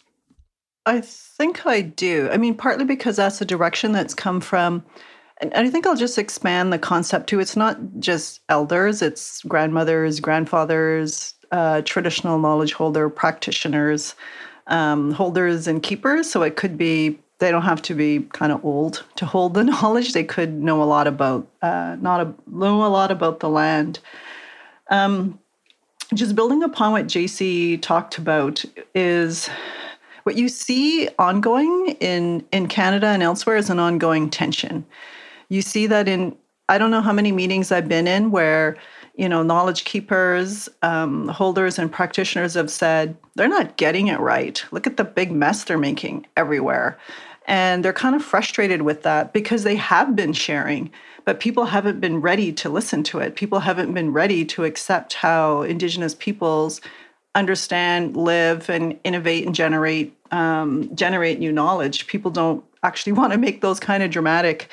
I 0.88 1.02
think 1.02 1.66
I 1.66 1.83
do. 1.83 2.30
I 2.33 2.38
mean, 2.38 2.54
partly 2.54 2.85
because 2.85 3.16
that's 3.16 3.40
a 3.40 3.45
direction 3.45 3.92
that's 3.92 4.14
come 4.14 4.40
from, 4.40 4.83
and 5.40 5.52
I 5.54 5.68
think 5.71 5.87
I'll 5.87 5.95
just 5.97 6.18
expand 6.18 6.73
the 6.73 6.78
concept 6.78 7.28
too. 7.28 7.40
It's 7.40 7.57
not 7.57 7.78
just 7.99 8.40
elders, 8.49 9.02
it's 9.02 9.42
grandmothers, 9.42 10.18
grandfathers, 10.18 11.35
uh, 11.52 11.83
traditional 11.83 12.38
knowledge 12.38 12.73
holder 12.73 13.09
practitioners, 13.11 14.14
um, 14.66 15.12
holders, 15.12 15.68
and 15.68 15.83
keepers. 15.83 16.30
So 16.30 16.42
it 16.42 16.57
could 16.57 16.78
be 16.78 17.18
they 17.38 17.50
don't 17.50 17.62
have 17.62 17.83
to 17.83 17.95
be 17.95 18.21
kind 18.33 18.50
of 18.50 18.64
old 18.64 19.04
to 19.16 19.26
hold 19.26 19.54
the 19.54 19.64
knowledge. 19.73 20.14
They 20.14 20.25
could 20.25 20.54
know 20.54 20.83
a 20.83 20.85
lot 20.85 21.07
about 21.07 21.47
uh, 21.61 21.97
not 22.00 22.21
a, 22.21 22.35
know 22.50 22.85
a 22.85 22.88
lot 22.88 23.11
about 23.11 23.40
the 23.40 23.50
land. 23.50 24.00
Um, 24.90 25.38
just 26.14 26.35
building 26.35 26.62
upon 26.62 26.92
what 26.92 27.07
JC 27.07 27.80
talked 27.83 28.16
about 28.16 28.64
is 28.95 29.50
what 30.25 30.37
you 30.37 30.48
see 30.48 31.08
ongoing 31.18 31.96
in 32.00 32.44
in 32.52 32.68
Canada 32.68 33.06
and 33.06 33.22
elsewhere 33.22 33.56
is 33.56 33.70
an 33.70 33.78
ongoing 33.78 34.30
tension. 34.30 34.84
You 35.48 35.62
see 35.62 35.87
that 35.87 36.08
in 36.08 36.37
I 36.68 36.76
don't 36.78 36.90
know 36.90 37.00
how 37.00 37.12
many 37.12 37.32
meetings 37.32 37.72
I've 37.72 37.88
been 37.88 38.06
in 38.06 38.30
where 38.30 38.76
you 39.16 39.28
know 39.28 39.42
knowledge 39.42 39.84
keepers, 39.84 40.68
um, 40.82 41.28
holders, 41.28 41.78
and 41.78 41.90
practitioners 41.90 42.54
have 42.54 42.70
said 42.70 43.16
they're 43.34 43.48
not 43.48 43.76
getting 43.76 44.08
it 44.08 44.20
right. 44.20 44.62
Look 44.70 44.87
at 44.87 44.96
the 44.96 45.04
big 45.04 45.32
mess 45.32 45.64
they're 45.64 45.78
making 45.78 46.26
everywhere. 46.37 46.98
And 47.46 47.82
they're 47.82 47.94
kind 47.94 48.14
of 48.14 48.22
frustrated 48.22 48.82
with 48.82 49.04
that 49.04 49.32
because 49.32 49.62
they 49.62 49.76
have 49.76 50.14
been 50.14 50.34
sharing, 50.34 50.90
but 51.25 51.40
people 51.40 51.64
haven't 51.64 51.98
been 51.98 52.20
ready 52.20 52.52
to 52.52 52.68
listen 52.68 53.02
to 53.04 53.20
it. 53.20 53.37
People 53.37 53.60
haven't 53.60 53.94
been 53.94 54.12
ready 54.12 54.44
to 54.44 54.64
accept 54.64 55.14
how 55.14 55.62
Indigenous 55.62 56.14
peoples 56.14 56.82
understand, 57.35 58.16
live, 58.16 58.68
and 58.68 58.99
innovate 59.04 59.47
and 59.47 59.54
generate 59.54 60.14
um, 60.30 60.94
generate 60.94 61.38
new 61.38 61.52
knowledge. 61.52 62.06
People 62.06 62.30
don't 62.30 62.64
actually 62.82 63.12
want 63.20 63.32
to 63.32 63.38
make 63.38 63.61
those 63.61 63.80
kind 63.80 64.02
of 64.02 64.11
dramatic 64.11 64.68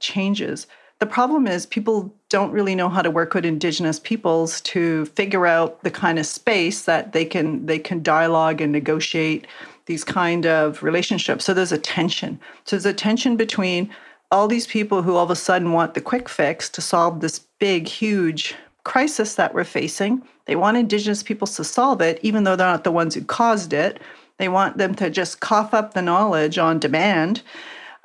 changes. 0.00 0.66
The 1.00 1.06
problem 1.06 1.46
is 1.46 1.66
people 1.66 2.14
don't 2.28 2.52
really 2.52 2.74
know 2.74 2.88
how 2.88 3.02
to 3.02 3.10
work 3.10 3.34
with 3.34 3.44
indigenous 3.44 3.98
peoples 3.98 4.60
to 4.62 5.06
figure 5.06 5.46
out 5.46 5.82
the 5.82 5.90
kind 5.90 6.18
of 6.18 6.26
space 6.26 6.84
that 6.84 7.12
they 7.12 7.24
can 7.24 7.66
they 7.66 7.78
can 7.78 8.02
dialogue 8.02 8.60
and 8.60 8.72
negotiate 8.72 9.46
these 9.86 10.04
kind 10.04 10.46
of 10.46 10.82
relationships. 10.82 11.44
So 11.44 11.52
there's 11.52 11.72
a 11.72 11.78
tension. 11.78 12.40
So 12.64 12.76
there's 12.76 12.86
a 12.86 12.94
tension 12.94 13.36
between 13.36 13.90
all 14.30 14.48
these 14.48 14.66
people 14.66 15.02
who 15.02 15.16
all 15.16 15.24
of 15.24 15.30
a 15.30 15.36
sudden 15.36 15.72
want 15.72 15.94
the 15.94 16.00
quick 16.00 16.28
fix 16.28 16.68
to 16.70 16.80
solve 16.80 17.20
this 17.20 17.40
big, 17.60 17.86
huge 17.86 18.54
crisis 18.84 19.34
that 19.34 19.54
we're 19.54 19.64
facing. 19.64 20.22
They 20.46 20.56
want 20.56 20.76
Indigenous 20.76 21.22
peoples 21.22 21.56
to 21.56 21.64
solve 21.64 22.00
it, 22.00 22.20
even 22.22 22.44
though 22.44 22.56
they're 22.56 22.66
not 22.66 22.84
the 22.84 22.92
ones 22.92 23.14
who 23.14 23.22
caused 23.22 23.72
it. 23.72 24.00
They 24.38 24.48
want 24.48 24.78
them 24.78 24.94
to 24.96 25.10
just 25.10 25.40
cough 25.40 25.74
up 25.74 25.94
the 25.94 26.02
knowledge 26.02 26.58
on 26.58 26.78
demand 26.78 27.42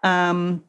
um, 0.04 0.64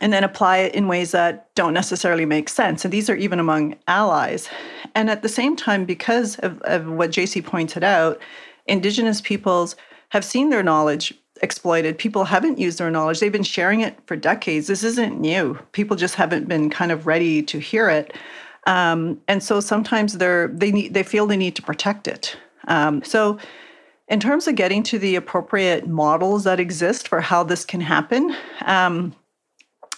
and 0.00 0.12
then 0.12 0.24
apply 0.24 0.58
it 0.58 0.74
in 0.74 0.88
ways 0.88 1.10
that 1.10 1.54
don't 1.54 1.74
necessarily 1.74 2.24
make 2.24 2.48
sense. 2.48 2.84
And 2.84 2.92
these 2.92 3.10
are 3.10 3.16
even 3.16 3.38
among 3.40 3.76
allies. 3.88 4.48
And 4.94 5.10
at 5.10 5.22
the 5.22 5.28
same 5.28 5.56
time, 5.56 5.84
because 5.84 6.38
of, 6.38 6.60
of 6.62 6.88
what 6.88 7.10
JC 7.10 7.44
pointed 7.44 7.84
out, 7.84 8.20
Indigenous 8.66 9.20
peoples 9.20 9.76
have 10.10 10.24
seen 10.24 10.50
their 10.50 10.62
knowledge 10.62 11.14
exploited. 11.42 11.98
People 11.98 12.24
haven't 12.24 12.58
used 12.58 12.78
their 12.78 12.90
knowledge. 12.90 13.20
They've 13.20 13.32
been 13.32 13.42
sharing 13.42 13.80
it 13.80 13.98
for 14.06 14.16
decades. 14.16 14.66
This 14.66 14.82
isn't 14.82 15.20
new. 15.20 15.58
People 15.72 15.96
just 15.96 16.14
haven't 16.14 16.48
been 16.48 16.70
kind 16.70 16.90
of 16.90 17.06
ready 17.06 17.42
to 17.42 17.58
hear 17.58 17.88
it. 17.88 18.14
Um, 18.66 19.20
and 19.28 19.42
so 19.42 19.60
sometimes 19.60 20.18
they're 20.18 20.48
they 20.48 20.72
need 20.72 20.94
they 20.94 21.02
feel 21.02 21.26
they 21.26 21.36
need 21.36 21.56
to 21.56 21.62
protect 21.62 22.08
it. 22.08 22.36
Um, 22.68 23.02
so 23.04 23.38
in 24.08 24.20
terms 24.20 24.46
of 24.46 24.54
getting 24.54 24.82
to 24.84 24.98
the 24.98 25.16
appropriate 25.16 25.86
models 25.86 26.44
that 26.44 26.60
exist 26.60 27.08
for 27.08 27.20
how 27.20 27.42
this 27.42 27.64
can 27.64 27.80
happen, 27.80 28.34
um, 28.64 29.14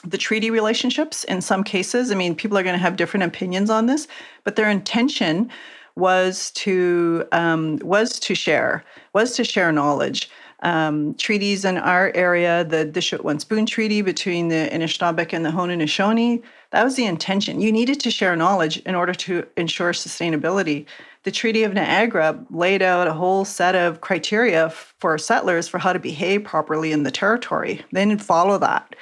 the 0.05 0.19
treaty 0.19 0.51
relationships 0.51 1.25
in 1.25 1.41
some 1.41 1.65
cases, 1.65 2.11
I 2.11 2.15
mean, 2.15 2.35
people 2.35 2.57
are 2.57 2.63
going 2.63 2.75
to 2.75 2.81
have 2.81 2.97
different 2.97 3.25
opinions 3.25 3.69
on 3.69 3.87
this, 3.87 4.07
but 4.45 4.57
their 4.57 4.71
intention 4.71 5.51
was 5.97 6.53
to 6.53 7.27
um, 7.33 7.79
was 7.83 8.21
to 8.21 8.35
share 8.35 8.85
was 9.13 9.35
to 9.37 9.45
share 9.45 9.73
knowledge. 9.73 10.31
Um, 10.61 11.15
treaties 11.15 11.65
in 11.65 11.79
our 11.79 12.11
area, 12.15 12.65
the 12.65 12.85
Dish 12.85 13.13
With 13.13 13.23
One 13.23 13.39
Spoon 13.39 13.65
Treaty 13.65 14.03
between 14.03 14.49
the 14.49 14.69
Anishinaabeg 14.73 15.33
and 15.33 15.45
the 15.45 15.51
Haudenosaunee, 15.51 16.43
that 16.71 16.85
was 16.85 16.97
the 16.97 17.07
intention. 17.07 17.61
You 17.61 17.71
needed 17.71 18.01
to 18.01 18.11
share 18.11 18.35
knowledge 18.35 18.79
in 18.79 18.95
order 18.97 19.15
to 19.15 19.47
ensure 19.57 19.93
sustainability. 19.93 20.87
The 21.23 21.31
Treaty 21.31 21.63
of 21.63 21.75
Niagara 21.75 22.45
laid 22.51 22.83
out 22.83 23.07
a 23.07 23.13
whole 23.13 23.45
set 23.45 23.77
of 23.77 24.01
criteria 24.01 24.71
for 24.71 25.17
settlers 25.17 25.69
for 25.69 25.79
how 25.79 25.93
to 25.93 25.99
behave 25.99 26.43
properly 26.45 26.91
in 26.91 27.05
the 27.05 27.11
territory. 27.11 27.85
They 27.93 28.05
didn't 28.05 28.23
follow 28.23 28.59
that. 28.59 28.97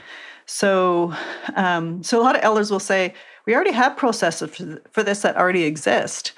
So, 0.44 1.14
um, 1.56 2.02
so 2.02 2.20
a 2.20 2.22
lot 2.22 2.36
of 2.36 2.44
elders 2.44 2.70
will 2.70 2.80
say, 2.80 3.14
we 3.46 3.54
already 3.54 3.72
have 3.72 3.96
processes 3.96 4.78
for 4.90 5.02
this 5.02 5.22
that 5.22 5.36
already 5.36 5.64
exist. 5.64 6.32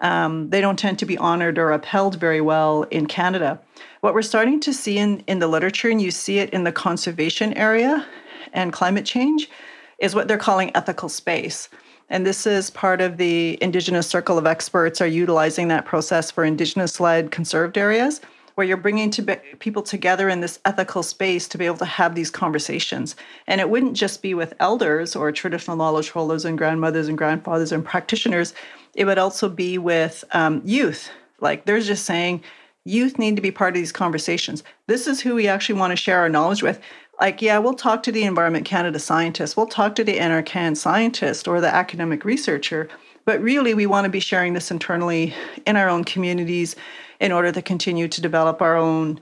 Um, 0.00 0.50
they 0.50 0.60
don't 0.60 0.78
tend 0.78 0.98
to 1.00 1.06
be 1.06 1.18
honored 1.18 1.58
or 1.58 1.72
upheld 1.72 2.18
very 2.18 2.40
well 2.40 2.82
in 2.84 3.06
Canada. 3.06 3.60
What 4.04 4.12
we're 4.12 4.20
starting 4.20 4.60
to 4.60 4.74
see 4.74 4.98
in, 4.98 5.20
in 5.20 5.38
the 5.38 5.48
literature, 5.48 5.88
and 5.88 5.98
you 5.98 6.10
see 6.10 6.38
it 6.38 6.50
in 6.50 6.64
the 6.64 6.72
conservation 6.72 7.54
area 7.54 8.04
and 8.52 8.70
climate 8.70 9.06
change, 9.06 9.48
is 9.96 10.14
what 10.14 10.28
they're 10.28 10.36
calling 10.36 10.70
ethical 10.76 11.08
space. 11.08 11.70
And 12.10 12.26
this 12.26 12.46
is 12.46 12.68
part 12.68 13.00
of 13.00 13.16
the 13.16 13.56
Indigenous 13.62 14.06
Circle 14.06 14.36
of 14.36 14.46
Experts 14.46 15.00
are 15.00 15.06
utilizing 15.06 15.68
that 15.68 15.86
process 15.86 16.30
for 16.30 16.44
Indigenous 16.44 17.00
led 17.00 17.30
conserved 17.30 17.78
areas, 17.78 18.20
where 18.56 18.66
you're 18.66 18.76
bringing 18.76 19.10
to 19.10 19.22
be- 19.22 19.36
people 19.58 19.82
together 19.82 20.28
in 20.28 20.42
this 20.42 20.60
ethical 20.66 21.02
space 21.02 21.48
to 21.48 21.56
be 21.56 21.64
able 21.64 21.78
to 21.78 21.86
have 21.86 22.14
these 22.14 22.30
conversations. 22.30 23.16
And 23.46 23.58
it 23.58 23.70
wouldn't 23.70 23.96
just 23.96 24.20
be 24.20 24.34
with 24.34 24.52
elders 24.60 25.16
or 25.16 25.32
traditional 25.32 25.78
knowledge 25.78 26.10
holders 26.10 26.44
and 26.44 26.58
grandmothers 26.58 27.08
and 27.08 27.16
grandfathers 27.16 27.72
and 27.72 27.82
practitioners, 27.82 28.52
it 28.94 29.06
would 29.06 29.16
also 29.16 29.48
be 29.48 29.78
with 29.78 30.24
um, 30.32 30.60
youth. 30.62 31.08
Like 31.40 31.64
they're 31.64 31.80
just 31.80 32.04
saying, 32.04 32.42
youth 32.84 33.18
need 33.18 33.36
to 33.36 33.42
be 33.42 33.50
part 33.50 33.74
of 33.74 33.80
these 33.80 33.92
conversations. 33.92 34.62
This 34.86 35.06
is 35.06 35.20
who 35.20 35.34
we 35.34 35.48
actually 35.48 35.78
want 35.78 35.90
to 35.92 35.96
share 35.96 36.20
our 36.20 36.28
knowledge 36.28 36.62
with 36.62 36.80
like, 37.20 37.40
yeah, 37.40 37.58
we'll 37.58 37.74
talk 37.74 38.02
to 38.02 38.12
the 38.12 38.24
Environment 38.24 38.66
Canada 38.66 38.98
scientist, 38.98 39.56
we'll 39.56 39.66
talk 39.66 39.94
to 39.94 40.04
the 40.04 40.18
NRCan 40.18 40.76
scientist 40.76 41.46
or 41.46 41.60
the 41.60 41.72
academic 41.72 42.24
researcher, 42.24 42.88
but 43.24 43.40
really 43.40 43.72
we 43.72 43.86
want 43.86 44.04
to 44.04 44.10
be 44.10 44.20
sharing 44.20 44.52
this 44.52 44.70
internally 44.70 45.32
in 45.66 45.76
our 45.76 45.88
own 45.88 46.04
communities 46.04 46.74
in 47.20 47.32
order 47.32 47.52
to 47.52 47.62
continue 47.62 48.08
to 48.08 48.20
develop 48.20 48.60
our 48.60 48.76
own 48.76 49.20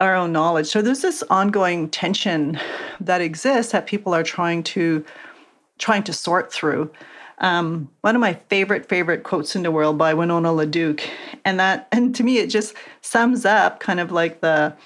our 0.00 0.16
own 0.16 0.32
knowledge. 0.32 0.66
So 0.66 0.82
there's 0.82 1.02
this 1.02 1.22
ongoing 1.30 1.88
tension 1.88 2.58
that 3.00 3.20
exists 3.20 3.72
that 3.72 3.86
people 3.86 4.12
are 4.12 4.24
trying 4.24 4.62
to 4.64 5.04
trying 5.78 6.02
to 6.04 6.12
sort 6.12 6.52
through. 6.52 6.90
Um, 7.38 7.90
one 8.02 8.14
of 8.14 8.20
my 8.20 8.34
favorite 8.48 8.88
favorite 8.88 9.24
quotes 9.24 9.56
in 9.56 9.64
the 9.64 9.70
world 9.70 9.98
by 9.98 10.14
Winona 10.14 10.50
LaDuke, 10.50 11.02
and 11.44 11.58
that 11.58 11.88
and 11.90 12.14
to 12.14 12.22
me 12.22 12.38
it 12.38 12.46
just 12.48 12.74
sums 13.00 13.44
up 13.44 13.80
kind 13.80 13.98
of 13.98 14.12
like 14.12 14.40
the 14.40 14.76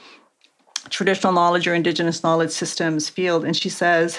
traditional 0.89 1.33
knowledge 1.33 1.67
or 1.67 1.75
indigenous 1.75 2.23
knowledge 2.23 2.51
systems 2.51 3.09
field. 3.09 3.45
And 3.45 3.57
she 3.57 3.69
says, 3.69 4.19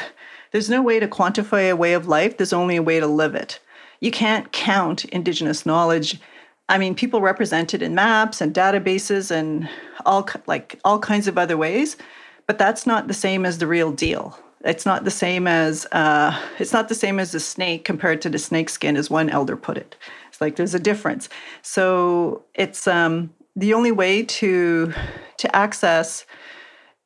there's 0.51 0.69
no 0.69 0.81
way 0.81 0.99
to 0.99 1.07
quantify 1.07 1.71
a 1.71 1.75
way 1.75 1.93
of 1.93 2.07
life, 2.07 2.37
there's 2.37 2.53
only 2.53 2.75
a 2.75 2.83
way 2.83 2.99
to 2.99 3.07
live 3.07 3.35
it. 3.35 3.59
You 3.99 4.11
can't 4.11 4.51
count 4.51 5.05
indigenous 5.05 5.65
knowledge. 5.65 6.19
I 6.69 6.77
mean, 6.77 6.95
people 6.95 7.21
represent 7.21 7.73
it 7.73 7.81
in 7.81 7.95
maps 7.95 8.41
and 8.41 8.53
databases 8.53 9.31
and 9.31 9.67
all 10.05 10.27
like 10.47 10.79
all 10.85 10.99
kinds 10.99 11.27
of 11.27 11.37
other 11.37 11.57
ways, 11.57 11.97
but 12.45 12.57
that's 12.57 12.85
not 12.85 13.07
the 13.07 13.13
same 13.13 13.45
as 13.45 13.57
the 13.57 13.67
real 13.67 13.91
deal. 13.91 14.39
It's 14.65 14.85
not 14.85 15.05
the 15.05 15.11
same 15.11 15.47
as 15.47 15.85
uh, 15.91 16.37
it's 16.59 16.73
not 16.73 16.89
the 16.89 16.95
same 16.95 17.19
as 17.19 17.33
a 17.33 17.39
snake 17.39 17.85
compared 17.85 18.21
to 18.21 18.29
the 18.29 18.39
snake 18.39 18.69
skin, 18.69 18.97
as 18.97 19.09
one 19.09 19.29
elder 19.29 19.55
put 19.55 19.77
it. 19.77 19.95
It's 20.27 20.41
like 20.41 20.57
there's 20.57 20.75
a 20.75 20.79
difference. 20.79 21.29
So 21.61 22.43
it's 22.55 22.87
um, 22.87 23.33
the 23.55 23.73
only 23.73 23.91
way 23.91 24.23
to 24.23 24.93
to 25.37 25.55
access 25.55 26.25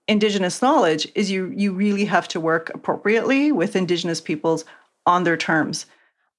Indigenous 0.07 0.62
knowledge 0.62 1.07
is 1.15 1.31
you 1.31 1.53
you 1.55 1.74
really 1.74 2.05
have 2.05 2.27
to 2.29 2.39
work 2.39 2.72
appropriately 2.74 3.51
with 3.51 3.75
Indigenous 3.75 4.19
peoples 4.19 4.65
on 5.05 5.24
their 5.24 5.38
terms. 5.38 5.86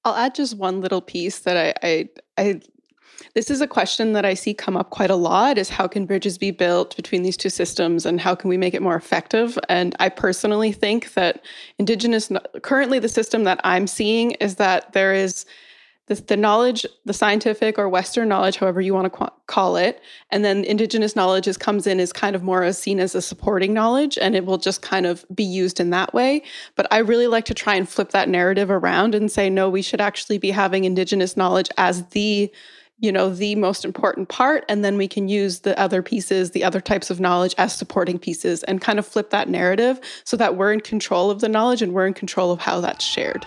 I'll 0.03 0.15
add 0.15 0.35
just 0.35 0.55
one 0.57 0.81
little 0.81 1.01
piece 1.01 1.39
that 1.39 1.57
I, 1.83 1.87
I, 1.87 2.09
I 2.37 2.61
this 3.35 3.51
is 3.51 3.59
a 3.59 3.67
question 3.67 4.13
that 4.13 4.23
I 4.23 4.33
see 4.33 4.53
come 4.53 4.77
up 4.77 4.89
quite 4.91 5.09
a 5.09 5.15
lot 5.15 5.57
is 5.57 5.67
how 5.67 5.87
can 5.87 6.05
bridges 6.05 6.37
be 6.37 6.51
built 6.51 6.95
between 6.95 7.21
these 7.21 7.35
two 7.35 7.49
systems 7.49 8.05
and 8.05 8.19
how 8.19 8.33
can 8.33 8.49
we 8.49 8.57
make 8.57 8.73
it 8.73 8.81
more 8.81 8.95
effective? 8.95 9.59
And 9.67 9.93
I 9.99 10.07
personally 10.07 10.71
think 10.71 11.13
that 11.13 11.43
indigenous 11.77 12.31
currently 12.61 12.97
the 12.97 13.09
system 13.09 13.43
that 13.43 13.59
I'm 13.65 13.87
seeing 13.87 14.31
is 14.31 14.55
that 14.55 14.93
there 14.93 15.13
is 15.13 15.45
the, 16.07 16.15
the 16.15 16.37
knowledge, 16.37 16.85
the 17.03 17.13
scientific 17.13 17.77
or 17.77 17.89
Western 17.89 18.29
knowledge, 18.29 18.57
however 18.57 18.79
you 18.79 18.93
want 18.93 19.05
to 19.05 19.09
qu- 19.09 19.35
call 19.47 19.75
it, 19.75 20.01
and 20.29 20.45
then 20.45 20.63
indigenous 20.63 21.15
knowledge 21.15 21.47
is 21.47 21.57
comes 21.57 21.87
in 21.87 21.99
as 21.99 22.13
kind 22.13 22.35
of 22.35 22.43
more 22.43 22.63
as 22.63 22.77
seen 22.77 22.99
as 22.99 23.15
a 23.15 23.21
supporting 23.21 23.73
knowledge, 23.73 24.17
and 24.21 24.35
it 24.35 24.45
will 24.45 24.59
just 24.59 24.81
kind 24.81 25.05
of 25.05 25.25
be 25.33 25.43
used 25.43 25.79
in 25.79 25.89
that 25.89 26.13
way. 26.13 26.43
But 26.75 26.87
I 26.91 26.99
really 26.99 27.27
like 27.27 27.45
to 27.45 27.55
try 27.55 27.73
and 27.73 27.89
flip 27.89 28.11
that 28.11 28.29
narrative 28.29 28.69
around 28.69 29.15
and 29.15 29.31
say, 29.31 29.49
no, 29.49 29.67
we 29.67 29.81
should 29.81 29.99
actually 29.99 30.37
be 30.37 30.51
having 30.51 30.85
indigenous 30.85 31.35
knowledge 31.35 31.69
as 31.77 32.05
the 32.09 32.51
you 32.99 33.11
know 33.11 33.29
the 33.29 33.55
most 33.55 33.83
important 33.83 34.29
part 34.29 34.63
and 34.69 34.83
then 34.83 34.97
we 34.97 35.07
can 35.07 35.27
use 35.27 35.59
the 35.59 35.77
other 35.79 36.01
pieces 36.01 36.51
the 36.51 36.63
other 36.63 36.79
types 36.79 37.09
of 37.09 37.19
knowledge 37.19 37.53
as 37.57 37.75
supporting 37.75 38.17
pieces 38.17 38.63
and 38.63 38.81
kind 38.81 38.99
of 38.99 39.05
flip 39.05 39.29
that 39.31 39.49
narrative 39.49 39.99
so 40.23 40.37
that 40.37 40.55
we're 40.55 40.71
in 40.71 40.79
control 40.79 41.29
of 41.29 41.41
the 41.41 41.49
knowledge 41.49 41.81
and 41.81 41.93
we're 41.93 42.07
in 42.07 42.13
control 42.13 42.51
of 42.51 42.59
how 42.59 42.79
that's 42.79 43.03
shared 43.03 43.45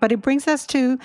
but 0.00 0.12
it 0.12 0.20
brings 0.20 0.46
us 0.46 0.66
to 0.66 0.98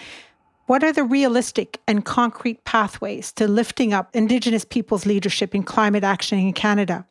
what 0.68 0.84
are 0.84 0.92
the 0.92 1.04
realistic 1.06 1.80
and 1.88 2.04
concrete 2.04 2.66
pathways 2.66 3.32
to 3.34 3.48
lifting 3.48 3.94
up 3.94 4.14
Indigenous 4.14 4.66
peoples' 4.66 5.06
leadership 5.06 5.56
in 5.56 5.64
climate 5.64 6.04
action 6.04 6.38
in 6.40 6.52
Canada? 6.52 7.06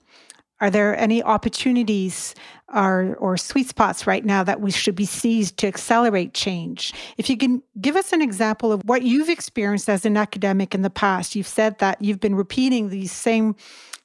Are 0.60 0.70
there 0.70 0.98
any 0.98 1.22
opportunities 1.22 2.34
or, 2.72 3.14
or 3.18 3.36
sweet 3.36 3.68
spots 3.68 4.06
right 4.06 4.24
now 4.24 4.42
that 4.42 4.60
we 4.60 4.70
should 4.70 4.94
be 4.94 5.04
seized 5.04 5.58
to 5.58 5.66
accelerate 5.66 6.32
change? 6.32 6.94
If 7.18 7.28
you 7.28 7.36
can 7.36 7.62
give 7.80 7.94
us 7.94 8.12
an 8.12 8.22
example 8.22 8.72
of 8.72 8.80
what 8.84 9.02
you've 9.02 9.28
experienced 9.28 9.88
as 9.88 10.06
an 10.06 10.16
academic 10.16 10.74
in 10.74 10.82
the 10.82 10.90
past, 10.90 11.36
you've 11.36 11.46
said 11.46 11.78
that 11.78 12.00
you've 12.00 12.20
been 12.20 12.34
repeating 12.34 12.88
these 12.88 13.12
same 13.12 13.54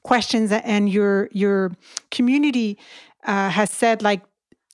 questions, 0.02 0.52
and 0.52 0.90
your 0.90 1.28
your 1.32 1.72
community 2.10 2.76
uh, 3.24 3.48
has 3.50 3.70
said 3.70 4.02
like 4.02 4.20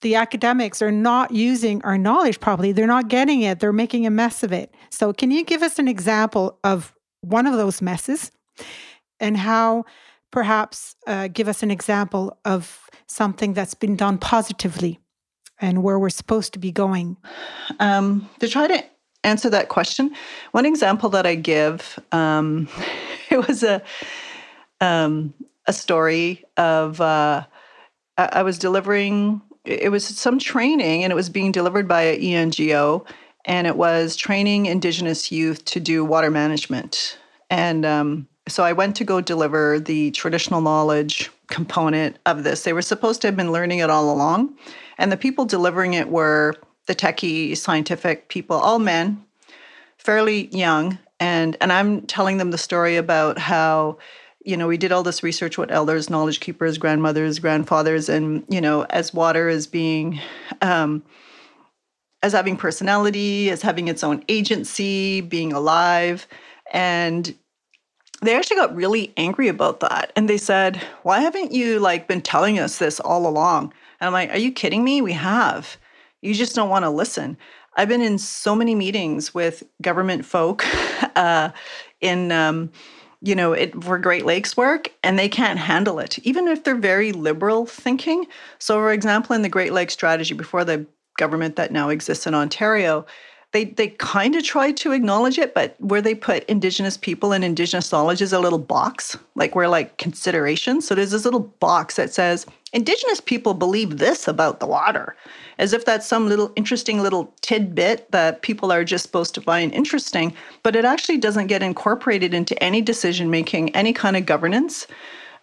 the 0.01 0.15
academics 0.15 0.81
are 0.81 0.93
not 0.93 1.33
using 1.33 1.83
our 1.83 1.99
knowledge 1.99 2.41
properly. 2.41 2.73
They're 2.73 2.87
not 2.87 3.09
getting 3.09 3.43
it. 3.43 3.61
They're 3.61 3.73
making 3.73 4.07
a 4.07 4.11
mess 4.11 4.43
of 4.43 4.53
it. 4.53 4.73
So, 4.91 5.13
can 5.13 5.31
you 5.31 5.45
give 5.45 5.63
us 5.63 5.79
an 5.79 5.89
example 5.89 6.59
of 6.65 6.95
one 7.21 7.47
of 7.47 7.55
those 7.55 7.83
messes 7.83 8.31
and 9.21 9.37
how 9.37 9.85
perhaps 10.31 10.97
uh, 11.07 11.29
give 11.29 11.49
us 11.49 11.63
an 11.63 11.71
example 11.71 12.39
of 12.45 12.89
something 13.07 13.55
that's 13.55 13.75
been 13.75 13.97
done 13.97 14.19
positively 14.19 15.01
and 15.61 15.83
where 15.83 15.99
we're 15.99 16.11
supposed 16.11 16.53
to 16.53 16.59
be 16.59 16.71
going? 16.71 17.17
Um, 17.81 18.29
to 18.41 18.49
try 18.49 18.67
to 18.67 18.85
answer 19.25 19.51
that 19.51 19.69
question, 19.69 20.15
one 20.53 20.67
example 20.67 21.09
that 21.11 21.27
I 21.27 21.35
give 21.35 21.99
um, 22.13 22.69
it 23.31 23.47
was 23.47 23.63
a 23.63 23.83
um, 24.81 25.35
a 25.67 25.73
story 25.73 26.45
of 26.57 27.01
uh, 27.01 27.45
I 28.17 28.43
was 28.43 28.59
delivering 28.59 29.43
it 29.65 29.91
was 29.91 30.07
some 30.07 30.39
training 30.39 31.05
and 31.05 31.13
it 31.13 31.17
was 31.17 31.29
being 31.29 31.53
delivered 31.53 31.87
by 31.87 32.03
an 32.03 32.21
ENGO 32.21 33.05
and 33.45 33.67
it 33.67 33.77
was 33.77 34.17
training 34.17 34.67
Indigenous 34.67 35.31
youth 35.31 35.65
to 35.67 35.81
do 35.81 36.05
water 36.05 36.31
management. 36.31 37.19
And 37.51 37.85
um, 37.85 38.29
so 38.49 38.65
I 38.65 38.73
went 38.73 38.97
to 38.97 39.05
go 39.05 39.21
deliver 39.21 39.79
the 39.79 40.11
traditional 40.13 40.61
knowledge 40.61 41.31
component 41.49 42.19
of 42.27 42.45
this. 42.45 42.63
They 42.63 42.73
were 42.73 42.83
supposed 42.83 43.21
to 43.23 43.29
have 43.29 43.37
been 43.37 43.53
learning 43.53 43.79
it 43.79 43.91
all 43.91 44.11
along. 44.13 44.57
And 44.99 45.13
the 45.13 45.17
people 45.17 45.45
delivering 45.45 45.95
it 45.95 46.09
were 46.09 46.55
the 46.87 46.95
techie, 46.95 47.57
scientific 47.57 48.29
people, 48.29 48.57
all 48.57 48.79
men, 48.79 49.25
fairly 49.99 50.49
young. 50.49 50.99
And, 51.21 51.57
and 51.61 51.73
I'm 51.73 52.03
telling 52.03 52.39
them 52.39 52.51
the 52.51 52.59
story 52.59 52.97
about 52.97 53.39
how 53.39 53.99
you 54.45 54.57
know, 54.57 54.67
we 54.67 54.79
did 54.79 54.93
all 54.93 55.03
this 55.03 55.23
research 55.23 55.59
with 55.59 55.71
elders, 55.71 56.09
knowledge 56.09 56.41
keepers, 56.41 56.79
grandmothers, 56.79 57.39
grandfathers, 57.39 58.09
and, 58.09 58.45
you 58.49 58.63
know, 58.63 58.85
as 58.85 59.13
water 59.13 59.51
as 59.51 59.67
being, 59.67 60.21
um, 60.63 61.03
as 62.23 62.33
having 62.33 62.57
personality, 62.57 63.51
as 63.51 63.61
having 63.61 63.89
its 63.89 64.03
own 64.03 64.25
agency, 64.29 65.21
being 65.21 65.53
alive. 65.53 66.27
And 66.73 67.35
they 68.23 68.35
actually 68.37 68.57
got 68.57 68.75
really 68.75 69.13
angry 69.17 69.49
about 69.49 69.81
that. 69.81 70.13
And 70.17 70.29
they 70.29 70.39
said, 70.39 70.77
why 71.03 71.21
haven't 71.21 71.53
you 71.53 71.79
like 71.79 72.09
been 72.09 72.21
telling 72.21 72.59
us 72.59 72.79
this 72.79 73.01
all 73.01 73.27
along? 73.27 73.73
And 74.01 74.07
I'm 74.07 74.13
like, 74.13 74.31
are 74.31 74.39
you 74.39 74.53
kidding 74.53 74.85
me? 74.85 75.01
We 75.01 75.13
have. 75.13 75.77
You 76.21 76.35
just 76.35 76.55
don't 76.55 76.69
want 76.69 76.85
to 76.85 76.91
listen. 76.91 77.37
I've 77.77 77.89
been 77.89 78.03
in 78.03 78.19
so 78.19 78.57
many 78.57 78.75
meetings 78.75 79.33
with 79.33 79.63
government 79.83 80.25
folk 80.25 80.65
uh, 81.17 81.51
in, 82.01 82.33
um, 82.33 82.73
you 83.23 83.37
know, 83.37 83.53
it 83.53 83.83
for 83.83 83.99
Great 83.99 84.27
Lakes 84.27 84.57
work 84.57 84.93
and 85.05 85.17
they 85.17 85.29
can't 85.29 85.59
handle 85.59 86.01
it, 86.01 86.19
even 86.21 86.49
if 86.49 86.65
they're 86.65 86.75
very 86.75 87.13
liberal 87.13 87.67
thinking. 87.67 88.27
So, 88.59 88.77
for 88.77 88.93
example, 88.93 89.37
in 89.37 89.43
the 89.43 89.49
Great 89.49 89.73
Lakes 89.73 89.95
strategy 89.95 90.35
before 90.35 90.65
the 90.65 90.87
government 91.19 91.57
that 91.57 91.73
now 91.73 91.89
exists 91.89 92.27
in 92.27 92.35
Ontario, 92.35 93.07
they 93.53 93.65
they 93.65 93.89
kind 93.89 94.37
of 94.37 94.45
tried 94.45 94.77
to 94.79 94.93
acknowledge 94.93 95.39
it, 95.39 95.55
but 95.55 95.75
where 95.79 96.03
they 96.03 96.15
put 96.15 96.45
Indigenous 96.45 96.97
people 96.99 97.33
and 97.33 97.43
Indigenous 97.43 97.91
knowledge 97.91 98.21
is 98.21 98.33
a 98.33 98.41
little 98.41 98.59
box, 98.59 99.17
like 99.37 99.55
where 99.55 99.69
like 99.69 99.97
consideration. 99.97 100.83
So 100.83 100.95
there's 100.95 101.13
this 101.13 101.25
little 101.25 101.41
box 101.41 101.97
that 101.97 102.13
says 102.13 102.45
Indigenous 102.75 103.21
people 103.21 103.55
believe 103.55 103.97
this 103.97 104.29
about 104.29 104.61
the 104.61 104.67
water, 104.67 105.17
as 105.59 105.73
if 105.73 105.87
that's 105.87 106.07
some 106.07 106.29
little 106.29 106.53
interesting 106.57 107.01
little 107.01 107.33
tidbit 107.41 108.11
that 108.13 108.43
people 108.43 108.71
are 108.71 108.85
just 108.85 109.05
supposed 109.05 109.35
to 109.37 109.41
find 109.41 109.73
interesting, 109.73 110.35
but 110.63 110.77
it 110.77 110.85
actually 110.85 111.17
doesn't 111.17 111.47
get 111.47 111.63
incorporated 111.63 112.35
into 112.35 112.63
any 112.63 112.83
decision 112.83 113.31
making, 113.31 113.75
any 113.75 113.95
kind 113.95 114.17
of 114.17 114.27
governance. 114.27 114.87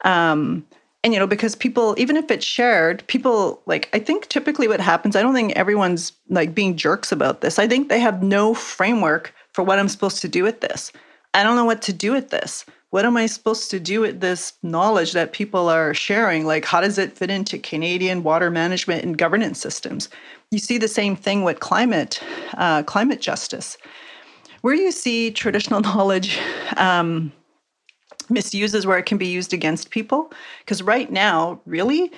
Um, 0.03 0.63
and 1.05 1.13
you 1.13 1.19
know 1.19 1.27
because 1.27 1.55
people 1.55 1.95
even 1.97 2.17
if 2.17 2.29
it's 2.31 2.45
shared 2.45 3.05
people 3.07 3.61
like 3.67 3.87
i 3.93 3.99
think 3.99 4.27
typically 4.27 4.67
what 4.67 4.81
happens 4.81 5.15
i 5.15 5.21
don't 5.21 5.35
think 5.35 5.53
everyone's 5.53 6.11
like 6.29 6.55
being 6.55 6.75
jerks 6.75 7.11
about 7.11 7.41
this. 7.41 7.59
I 7.59 7.67
think 7.67 7.87
they 7.87 7.99
have 7.99 8.23
no 8.23 8.53
framework 8.53 9.33
for 9.53 9.63
what 9.63 9.79
i'm 9.79 9.87
supposed 9.87 10.21
to 10.23 10.27
do 10.27 10.43
with 10.43 10.59
this. 10.59 10.91
I 11.33 11.43
don't 11.43 11.55
know 11.55 11.65
what 11.65 11.81
to 11.83 11.93
do 11.93 12.11
with 12.11 12.31
this. 12.31 12.65
What 12.89 13.05
am 13.05 13.17
i 13.17 13.27
supposed 13.27 13.69
to 13.71 13.79
do 13.79 14.01
with 14.01 14.19
this 14.19 14.53
knowledge 14.63 15.13
that 15.13 15.31
people 15.31 15.69
are 15.69 15.93
sharing? 15.93 16.45
Like 16.45 16.65
how 16.65 16.81
does 16.81 16.97
it 16.97 17.15
fit 17.15 17.29
into 17.29 17.59
canadian 17.59 18.23
water 18.23 18.49
management 18.49 19.03
and 19.03 19.17
governance 19.17 19.59
systems? 19.61 20.09
You 20.49 20.59
see 20.59 20.79
the 20.79 20.87
same 20.87 21.15
thing 21.15 21.43
with 21.43 21.59
climate 21.59 22.19
uh, 22.57 22.83
climate 22.83 23.21
justice. 23.21 23.77
Where 24.61 24.73
you 24.73 24.91
see 24.91 25.29
traditional 25.29 25.81
knowledge 25.89 26.39
um, 26.77 27.31
misuses 28.29 28.85
where 28.85 28.97
it 28.97 29.05
can 29.05 29.17
be 29.17 29.27
used 29.27 29.53
against 29.53 29.89
people. 29.89 30.31
Because 30.59 30.81
right 30.81 31.11
now, 31.11 31.59
really, 31.65 32.11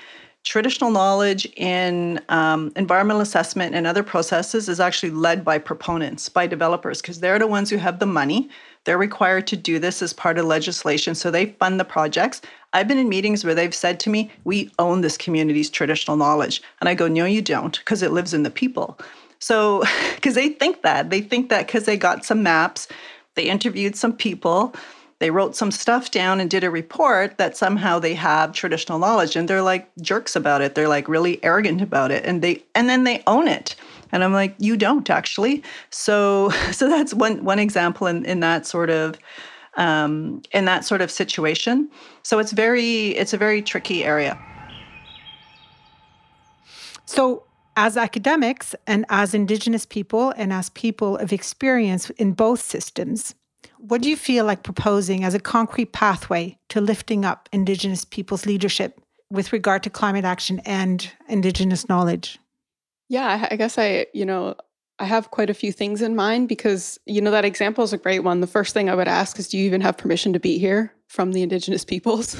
traditional 0.47 0.91
knowledge 0.91 1.45
in 1.57 2.21
um, 2.29 2.71
environmental 2.77 3.21
assessment 3.21 3.75
and 3.75 3.85
other 3.85 4.03
processes 4.03 4.69
is 4.69 4.79
actually 4.79 5.11
led 5.11 5.43
by 5.43 5.57
proponents, 5.57 6.29
by 6.29 6.47
developers, 6.47 7.01
because 7.01 7.19
they're 7.19 7.37
the 7.37 7.47
ones 7.47 7.69
who 7.69 7.77
have 7.77 7.99
the 7.99 8.05
money. 8.05 8.49
They're 8.85 8.97
required 8.97 9.45
to 9.47 9.57
do 9.57 9.77
this 9.77 10.01
as 10.01 10.13
part 10.13 10.37
of 10.37 10.45
legislation. 10.45 11.15
So 11.15 11.29
they 11.29 11.47
fund 11.59 11.79
the 11.79 11.85
projects. 11.85 12.41
I've 12.71 12.87
been 12.87 12.97
in 12.97 13.09
meetings 13.09 13.43
where 13.43 13.55
they've 13.55 13.75
said 13.75 13.99
to 14.01 14.09
me, 14.09 14.31
We 14.45 14.71
own 14.79 15.01
this 15.01 15.17
community's 15.17 15.69
traditional 15.69 16.15
knowledge. 16.15 16.61
And 16.79 16.87
I 16.87 16.93
go, 16.93 17.09
No, 17.09 17.25
you 17.25 17.41
don't, 17.41 17.77
because 17.79 18.01
it 18.01 18.11
lives 18.11 18.33
in 18.33 18.43
the 18.43 18.49
people. 18.49 18.97
So, 19.39 19.83
because 20.15 20.35
they 20.35 20.49
think 20.49 20.81
that. 20.83 21.09
They 21.09 21.21
think 21.21 21.49
that 21.49 21.67
because 21.67 21.83
they 21.83 21.97
got 21.97 22.23
some 22.23 22.41
maps, 22.41 22.87
they 23.35 23.49
interviewed 23.49 23.97
some 23.97 24.13
people, 24.13 24.73
they 25.19 25.31
wrote 25.31 25.55
some 25.55 25.71
stuff 25.71 26.11
down 26.11 26.39
and 26.39 26.49
did 26.49 26.63
a 26.63 26.69
report 26.69 27.37
that 27.37 27.57
somehow 27.57 27.97
they 27.97 28.13
have 28.13 28.51
traditional 28.51 28.99
knowledge 28.99 29.35
and 29.35 29.47
they're 29.47 29.63
like 29.63 29.89
jerks 30.01 30.35
about 30.35 30.61
it. 30.61 30.75
They're 30.75 30.87
like 30.87 31.07
really 31.07 31.43
arrogant 31.43 31.81
about 31.81 32.11
it 32.11 32.23
and 32.25 32.41
they 32.41 32.63
and 32.75 32.87
then 32.87 33.03
they 33.03 33.23
own 33.25 33.47
it. 33.47 33.75
And 34.11 34.23
i'm 34.23 34.31
like 34.31 34.55
you 34.59 34.77
don't 34.77 35.09
actually. 35.09 35.63
So 35.89 36.49
so 36.71 36.87
that's 36.87 37.13
one 37.13 37.43
one 37.43 37.59
example 37.59 38.05
in 38.07 38.25
in 38.25 38.41
that 38.41 38.65
sort 38.65 38.89
of 38.89 39.17
um, 39.75 40.41
in 40.51 40.65
that 40.65 40.85
sort 40.85 41.01
of 41.01 41.09
situation. 41.09 41.89
So 42.23 42.39
it's 42.39 42.51
very 42.51 43.09
it's 43.09 43.33
a 43.33 43.37
very 43.37 43.61
tricky 43.61 44.03
area. 44.03 44.37
So 47.05 47.43
as 47.75 47.95
academics 47.95 48.75
and 48.85 49.05
as 49.09 49.33
indigenous 49.33 49.85
people 49.85 50.31
and 50.35 50.51
as 50.51 50.69
people 50.71 51.17
of 51.17 51.31
experience 51.31 52.09
in 52.11 52.33
both 52.33 52.59
systems 52.59 53.33
what 53.79 54.01
do 54.01 54.09
you 54.09 54.17
feel 54.17 54.45
like 54.45 54.63
proposing 54.63 55.23
as 55.23 55.33
a 55.33 55.39
concrete 55.39 55.93
pathway 55.93 56.57
to 56.69 56.81
lifting 56.81 57.25
up 57.25 57.49
Indigenous 57.51 58.05
people's 58.05 58.45
leadership 58.45 58.99
with 59.29 59.53
regard 59.53 59.83
to 59.83 59.89
climate 59.89 60.25
action 60.25 60.59
and 60.65 61.11
Indigenous 61.27 61.87
knowledge? 61.89 62.39
Yeah, 63.09 63.47
I 63.49 63.55
guess 63.55 63.77
I, 63.77 64.07
you 64.13 64.25
know, 64.25 64.55
I 64.99 65.05
have 65.05 65.31
quite 65.31 65.49
a 65.49 65.53
few 65.53 65.71
things 65.71 66.01
in 66.01 66.15
mind 66.15 66.49
because, 66.49 66.99
you 67.05 67.21
know, 67.21 67.31
that 67.31 67.45
example 67.45 67.83
is 67.83 67.93
a 67.93 67.97
great 67.97 68.23
one. 68.23 68.41
The 68.41 68.47
first 68.47 68.73
thing 68.73 68.89
I 68.89 68.95
would 68.95 69.07
ask 69.07 69.37
is 69.37 69.47
Do 69.47 69.57
you 69.57 69.65
even 69.65 69.81
have 69.81 69.97
permission 69.97 70.33
to 70.33 70.39
be 70.39 70.57
here 70.57 70.91
from 71.07 71.33
the 71.33 71.43
Indigenous 71.43 71.85
peoples? 71.85 72.35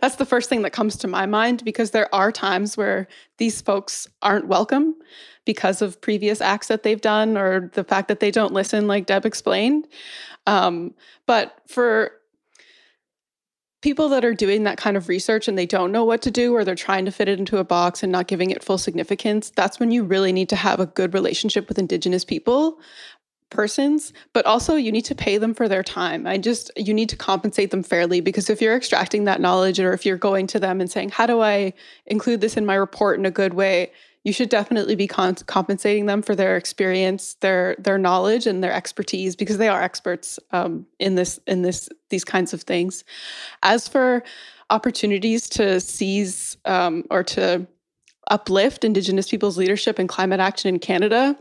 That's 0.00 0.16
the 0.16 0.26
first 0.26 0.48
thing 0.48 0.62
that 0.62 0.72
comes 0.72 0.96
to 0.98 1.08
my 1.08 1.26
mind 1.26 1.64
because 1.64 1.90
there 1.90 2.14
are 2.14 2.30
times 2.30 2.76
where 2.76 3.08
these 3.38 3.62
folks 3.62 4.06
aren't 4.20 4.46
welcome 4.46 4.94
because 5.44 5.82
of 5.82 6.00
previous 6.00 6.40
acts 6.40 6.68
that 6.68 6.82
they've 6.82 7.00
done 7.00 7.36
or 7.36 7.70
the 7.72 7.82
fact 7.84 8.08
that 8.08 8.20
they 8.20 8.30
don't 8.30 8.52
listen, 8.52 8.86
like 8.86 9.06
Deb 9.06 9.24
explained. 9.24 9.88
Um, 10.46 10.94
but 11.26 11.60
for 11.66 12.12
people 13.80 14.08
that 14.10 14.24
are 14.24 14.34
doing 14.34 14.62
that 14.62 14.78
kind 14.78 14.96
of 14.96 15.08
research 15.08 15.48
and 15.48 15.58
they 15.58 15.66
don't 15.66 15.90
know 15.90 16.04
what 16.04 16.22
to 16.22 16.30
do 16.30 16.54
or 16.54 16.64
they're 16.64 16.74
trying 16.74 17.04
to 17.04 17.10
fit 17.10 17.28
it 17.28 17.38
into 17.38 17.58
a 17.58 17.64
box 17.64 18.02
and 18.02 18.12
not 18.12 18.28
giving 18.28 18.50
it 18.50 18.62
full 18.62 18.78
significance, 18.78 19.50
that's 19.50 19.80
when 19.80 19.90
you 19.90 20.04
really 20.04 20.32
need 20.32 20.48
to 20.48 20.56
have 20.56 20.78
a 20.78 20.86
good 20.86 21.14
relationship 21.14 21.68
with 21.68 21.78
Indigenous 21.78 22.24
people 22.24 22.78
persons 23.52 24.12
but 24.32 24.44
also 24.46 24.74
you 24.74 24.90
need 24.90 25.04
to 25.04 25.14
pay 25.14 25.38
them 25.38 25.54
for 25.54 25.68
their 25.68 25.82
time. 25.82 26.26
I 26.26 26.38
just 26.38 26.70
you 26.74 26.92
need 26.92 27.10
to 27.10 27.16
compensate 27.16 27.70
them 27.70 27.82
fairly 27.82 28.20
because 28.20 28.50
if 28.50 28.60
you're 28.60 28.76
extracting 28.76 29.24
that 29.24 29.40
knowledge 29.40 29.78
or 29.78 29.92
if 29.92 30.04
you're 30.04 30.16
going 30.16 30.46
to 30.48 30.58
them 30.58 30.80
and 30.80 30.90
saying 30.90 31.10
how 31.10 31.26
do 31.26 31.42
i 31.42 31.74
include 32.06 32.40
this 32.40 32.56
in 32.56 32.64
my 32.64 32.74
report 32.74 33.18
in 33.18 33.26
a 33.26 33.30
good 33.30 33.54
way 33.54 33.92
you 34.24 34.32
should 34.32 34.48
definitely 34.48 34.94
be 34.94 35.06
con- 35.06 35.34
compensating 35.34 36.06
them 36.06 36.22
for 36.22 36.34
their 36.34 36.56
experience, 36.56 37.34
their 37.40 37.74
their 37.78 37.98
knowledge, 37.98 38.46
and 38.46 38.62
their 38.62 38.72
expertise 38.72 39.34
because 39.34 39.58
they 39.58 39.68
are 39.68 39.82
experts 39.82 40.38
um, 40.52 40.86
in 40.98 41.16
this 41.16 41.40
in 41.46 41.62
this 41.62 41.88
these 42.10 42.24
kinds 42.24 42.52
of 42.52 42.62
things. 42.62 43.04
As 43.62 43.88
for 43.88 44.22
opportunities 44.70 45.48
to 45.50 45.80
seize 45.80 46.56
um, 46.64 47.04
or 47.10 47.22
to 47.24 47.66
uplift 48.30 48.84
Indigenous 48.84 49.28
people's 49.28 49.58
leadership 49.58 49.98
in 49.98 50.06
climate 50.06 50.40
action 50.40 50.68
in 50.68 50.78
Canada, 50.78 51.36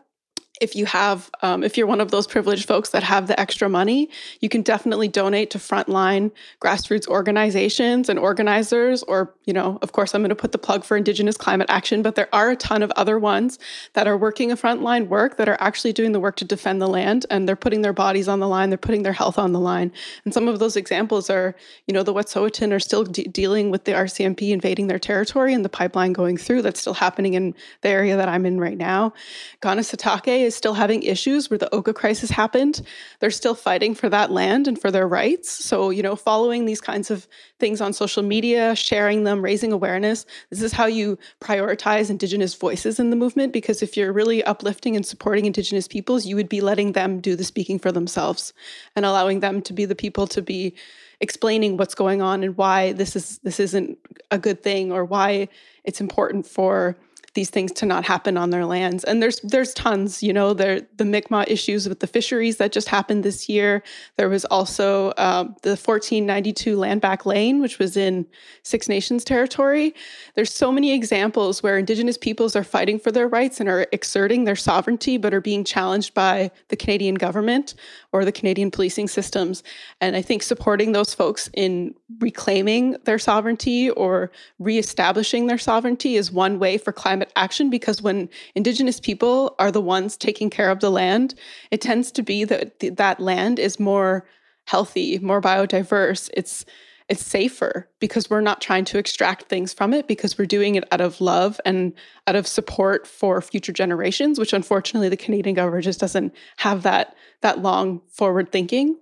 if 0.61 0.75
you 0.75 0.85
have 0.85 1.29
um, 1.41 1.63
if 1.63 1.77
you're 1.77 1.87
one 1.87 2.01
of 2.01 2.11
those 2.11 2.27
privileged 2.27 2.67
folks 2.67 2.89
that 2.89 3.03
have 3.03 3.27
the 3.27 3.39
extra 3.39 3.67
money 3.69 4.09
you 4.39 4.49
can 4.49 4.61
definitely 4.61 5.07
donate 5.07 5.49
to 5.51 5.57
frontline 5.57 6.31
grassroots 6.61 7.07
organizations 7.07 8.09
and 8.09 8.17
organizers 8.17 9.03
or 9.03 9.33
you 9.45 9.53
know 9.53 9.77
of 9.81 9.91
course 9.91 10.15
i'm 10.15 10.21
going 10.21 10.29
to 10.29 10.35
put 10.35 10.51
the 10.51 10.57
plug 10.57 10.83
for 10.83 10.95
indigenous 10.97 11.37
climate 11.37 11.69
action 11.69 12.01
but 12.01 12.15
there 12.15 12.29
are 12.33 12.51
a 12.51 12.55
ton 12.55 12.81
of 12.81 12.91
other 12.91 13.19
ones 13.19 13.59
that 13.93 14.07
are 14.07 14.17
working 14.17 14.51
a 14.51 14.55
frontline 14.55 15.07
work 15.07 15.37
that 15.37 15.49
are 15.49 15.57
actually 15.59 15.93
doing 15.93 16.11
the 16.11 16.19
work 16.19 16.35
to 16.35 16.45
defend 16.45 16.81
the 16.81 16.87
land 16.87 17.25
and 17.29 17.47
they're 17.47 17.55
putting 17.55 17.81
their 17.81 17.93
bodies 17.93 18.27
on 18.27 18.39
the 18.39 18.47
line 18.47 18.69
they're 18.69 18.77
putting 18.77 19.03
their 19.03 19.13
health 19.13 19.37
on 19.37 19.51
the 19.51 19.59
line. 19.59 19.91
And 20.25 20.33
some 20.33 20.47
of 20.47 20.59
those 20.59 20.75
examples 20.75 21.29
are 21.29 21.55
you 21.87 21.93
know 21.93 22.03
the 22.03 22.13
wet'suwet'en 22.13 22.71
are 22.71 22.79
still 22.79 23.03
de- 23.03 23.23
dealing 23.25 23.71
with 23.71 23.83
the 23.85 23.91
rcmp 23.91 24.49
invading 24.49 24.87
their 24.87 24.99
territory 24.99 25.53
and 25.53 25.65
the 25.65 25.69
pipeline 25.69 26.13
going 26.13 26.37
through 26.37 26.61
that's 26.61 26.79
still 26.79 26.93
happening 26.93 27.33
in 27.33 27.53
the 27.81 27.89
area 27.89 28.15
that 28.15 28.29
i'm 28.29 28.45
in 28.45 28.59
right 28.59 28.77
now. 28.77 29.13
Kanesatake 29.61 30.39
is 30.45 30.50
still 30.55 30.73
having 30.73 31.03
issues 31.03 31.49
where 31.49 31.57
the 31.57 31.73
Oka 31.73 31.93
crisis 31.93 32.29
happened. 32.29 32.81
They're 33.19 33.31
still 33.31 33.55
fighting 33.55 33.95
for 33.95 34.09
that 34.09 34.31
land 34.31 34.67
and 34.67 34.79
for 34.79 34.91
their 34.91 35.07
rights. 35.07 35.49
So, 35.49 35.89
you 35.89 36.03
know, 36.03 36.15
following 36.15 36.65
these 36.65 36.81
kinds 36.81 37.11
of 37.11 37.27
things 37.59 37.81
on 37.81 37.93
social 37.93 38.23
media, 38.23 38.75
sharing 38.75 39.23
them, 39.23 39.41
raising 39.41 39.71
awareness, 39.71 40.25
this 40.49 40.61
is 40.61 40.73
how 40.73 40.85
you 40.85 41.17
prioritize 41.39 42.09
Indigenous 42.09 42.55
voices 42.55 42.99
in 42.99 43.09
the 43.09 43.15
movement. 43.15 43.53
Because 43.53 43.81
if 43.81 43.95
you're 43.95 44.13
really 44.13 44.43
uplifting 44.43 44.95
and 44.95 45.05
supporting 45.05 45.45
Indigenous 45.45 45.87
peoples, 45.87 46.25
you 46.25 46.35
would 46.35 46.49
be 46.49 46.61
letting 46.61 46.93
them 46.93 47.19
do 47.19 47.35
the 47.35 47.43
speaking 47.43 47.79
for 47.79 47.91
themselves 47.91 48.53
and 48.95 49.05
allowing 49.05 49.39
them 49.39 49.61
to 49.61 49.73
be 49.73 49.85
the 49.85 49.95
people 49.95 50.27
to 50.27 50.41
be 50.41 50.73
explaining 51.21 51.77
what's 51.77 51.95
going 51.95 52.21
on 52.21 52.43
and 52.43 52.57
why 52.57 52.93
this 52.93 53.15
is 53.15 53.37
this 53.39 53.59
isn't 53.59 53.97
a 54.31 54.39
good 54.39 54.63
thing 54.63 54.91
or 54.91 55.05
why 55.05 55.47
it's 55.83 56.01
important 56.01 56.47
for 56.47 56.97
these 57.33 57.49
things 57.49 57.71
to 57.71 57.85
not 57.85 58.03
happen 58.03 58.35
on 58.35 58.49
their 58.49 58.65
lands. 58.65 59.03
And 59.05 59.23
there's 59.23 59.39
there's 59.41 59.73
tons, 59.73 60.21
you 60.21 60.33
know, 60.33 60.53
there 60.53 60.81
the 60.97 61.05
Mi'kmaq 61.05 61.45
issues 61.47 61.87
with 61.87 61.99
the 62.01 62.07
fisheries 62.07 62.57
that 62.57 62.71
just 62.71 62.89
happened 62.89 63.23
this 63.23 63.47
year. 63.47 63.83
There 64.17 64.27
was 64.27 64.43
also 64.45 65.13
um, 65.17 65.55
the 65.61 65.71
1492 65.71 66.75
land 66.75 66.99
back 66.99 67.25
lane, 67.25 67.61
which 67.61 67.79
was 67.79 67.95
in 67.95 68.25
Six 68.63 68.89
Nations 68.89 69.23
territory. 69.23 69.95
There's 70.35 70.53
so 70.53 70.71
many 70.71 70.93
examples 70.93 71.63
where 71.63 71.77
Indigenous 71.77 72.17
peoples 72.17 72.55
are 72.55 72.63
fighting 72.63 72.99
for 72.99 73.11
their 73.11 73.27
rights 73.27 73.59
and 73.59 73.69
are 73.69 73.87
exerting 73.91 74.43
their 74.43 74.55
sovereignty, 74.57 75.17
but 75.17 75.33
are 75.33 75.41
being 75.41 75.63
challenged 75.63 76.13
by 76.13 76.51
the 76.67 76.75
Canadian 76.75 77.15
government 77.15 77.75
or 78.13 78.25
the 78.25 78.31
Canadian 78.31 78.71
policing 78.71 79.07
systems. 79.07 79.63
And 79.99 80.15
I 80.15 80.21
think 80.21 80.43
supporting 80.43 80.91
those 80.91 81.13
folks 81.13 81.49
in 81.53 81.95
reclaiming 82.19 82.97
their 83.05 83.19
sovereignty 83.19 83.89
or 83.91 84.31
reestablishing 84.59 85.47
their 85.47 85.57
sovereignty 85.57 86.15
is 86.15 86.31
one 86.31 86.59
way 86.59 86.77
for 86.77 86.91
climate 86.91 87.31
action 87.35 87.69
because 87.69 88.01
when 88.01 88.29
Indigenous 88.55 88.99
people 88.99 89.55
are 89.59 89.71
the 89.71 89.81
ones 89.81 90.17
taking 90.17 90.49
care 90.49 90.69
of 90.69 90.79
the 90.79 90.91
land, 90.91 91.35
it 91.71 91.81
tends 91.81 92.11
to 92.11 92.23
be 92.23 92.43
that 92.43 92.79
that 92.97 93.19
land 93.19 93.59
is 93.59 93.79
more 93.79 94.25
healthy, 94.65 95.19
more 95.19 95.41
biodiverse. 95.41 96.29
It's 96.33 96.65
it's 97.11 97.25
safer 97.25 97.89
because 97.99 98.29
we're 98.29 98.39
not 98.39 98.61
trying 98.61 98.85
to 98.85 98.97
extract 98.97 99.43
things 99.49 99.73
from 99.73 99.93
it 99.93 100.07
because 100.07 100.37
we're 100.37 100.45
doing 100.45 100.75
it 100.75 100.85
out 100.93 101.01
of 101.01 101.19
love 101.19 101.59
and 101.65 101.91
out 102.25 102.37
of 102.37 102.47
support 102.47 103.05
for 103.05 103.41
future 103.41 103.73
generations 103.73 104.39
which 104.39 104.53
unfortunately 104.53 105.09
the 105.09 105.17
canadian 105.17 105.53
government 105.53 105.83
just 105.83 105.99
doesn't 105.99 106.33
have 106.55 106.83
that 106.83 107.13
that 107.41 107.59
long 107.59 108.01
forward 108.07 108.49
thinking 108.49 108.97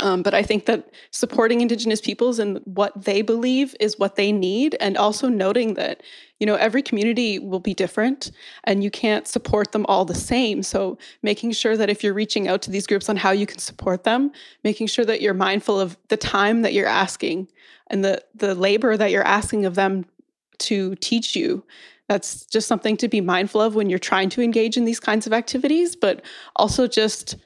um, 0.00 0.22
but 0.22 0.32
I 0.32 0.42
think 0.42 0.66
that 0.66 0.90
supporting 1.10 1.60
Indigenous 1.60 2.00
peoples 2.00 2.38
and 2.38 2.60
what 2.64 3.04
they 3.04 3.20
believe 3.20 3.74
is 3.80 3.98
what 3.98 4.14
they 4.14 4.30
need, 4.30 4.76
and 4.80 4.96
also 4.96 5.28
noting 5.28 5.74
that 5.74 6.02
you 6.38 6.46
know 6.46 6.54
every 6.54 6.82
community 6.82 7.38
will 7.38 7.58
be 7.60 7.74
different, 7.74 8.30
and 8.64 8.84
you 8.84 8.90
can't 8.90 9.26
support 9.26 9.72
them 9.72 9.84
all 9.86 10.04
the 10.04 10.14
same. 10.14 10.62
So 10.62 10.98
making 11.22 11.52
sure 11.52 11.76
that 11.76 11.90
if 11.90 12.04
you're 12.04 12.14
reaching 12.14 12.46
out 12.46 12.62
to 12.62 12.70
these 12.70 12.86
groups 12.86 13.08
on 13.08 13.16
how 13.16 13.32
you 13.32 13.46
can 13.46 13.58
support 13.58 14.04
them, 14.04 14.30
making 14.62 14.86
sure 14.86 15.04
that 15.04 15.20
you're 15.20 15.34
mindful 15.34 15.80
of 15.80 15.96
the 16.08 16.16
time 16.16 16.62
that 16.62 16.74
you're 16.74 16.86
asking 16.86 17.48
and 17.88 18.04
the 18.04 18.22
the 18.34 18.54
labor 18.54 18.96
that 18.96 19.10
you're 19.10 19.26
asking 19.26 19.66
of 19.66 19.74
them 19.74 20.04
to 20.58 20.94
teach 20.96 21.34
you. 21.34 21.64
That's 22.08 22.46
just 22.46 22.68
something 22.68 22.96
to 22.98 23.08
be 23.08 23.20
mindful 23.20 23.60
of 23.60 23.74
when 23.74 23.90
you're 23.90 23.98
trying 23.98 24.30
to 24.30 24.42
engage 24.42 24.76
in 24.76 24.84
these 24.84 25.00
kinds 25.00 25.26
of 25.26 25.32
activities, 25.32 25.94
but 25.94 26.24
also 26.56 26.86
just 26.86 27.36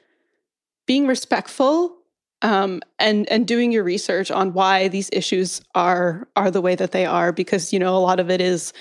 being 0.85 1.07
respectful 1.07 1.97
um, 2.43 2.81
and 2.99 3.27
and 3.29 3.47
doing 3.47 3.71
your 3.71 3.83
research 3.83 4.29
on 4.29 4.53
why 4.53 4.89
these 4.89 5.09
issues 5.11 5.61
are 5.73 6.27
are 6.35 6.51
the 6.51 6.61
way 6.61 6.75
that 6.75 6.91
they 6.91 7.05
are 7.05 7.31
because 7.31 7.73
you 7.73 7.79
know 7.79 7.95
a 7.95 7.99
lot 7.99 8.19
of 8.19 8.29
it 8.29 8.41
is 8.41 8.73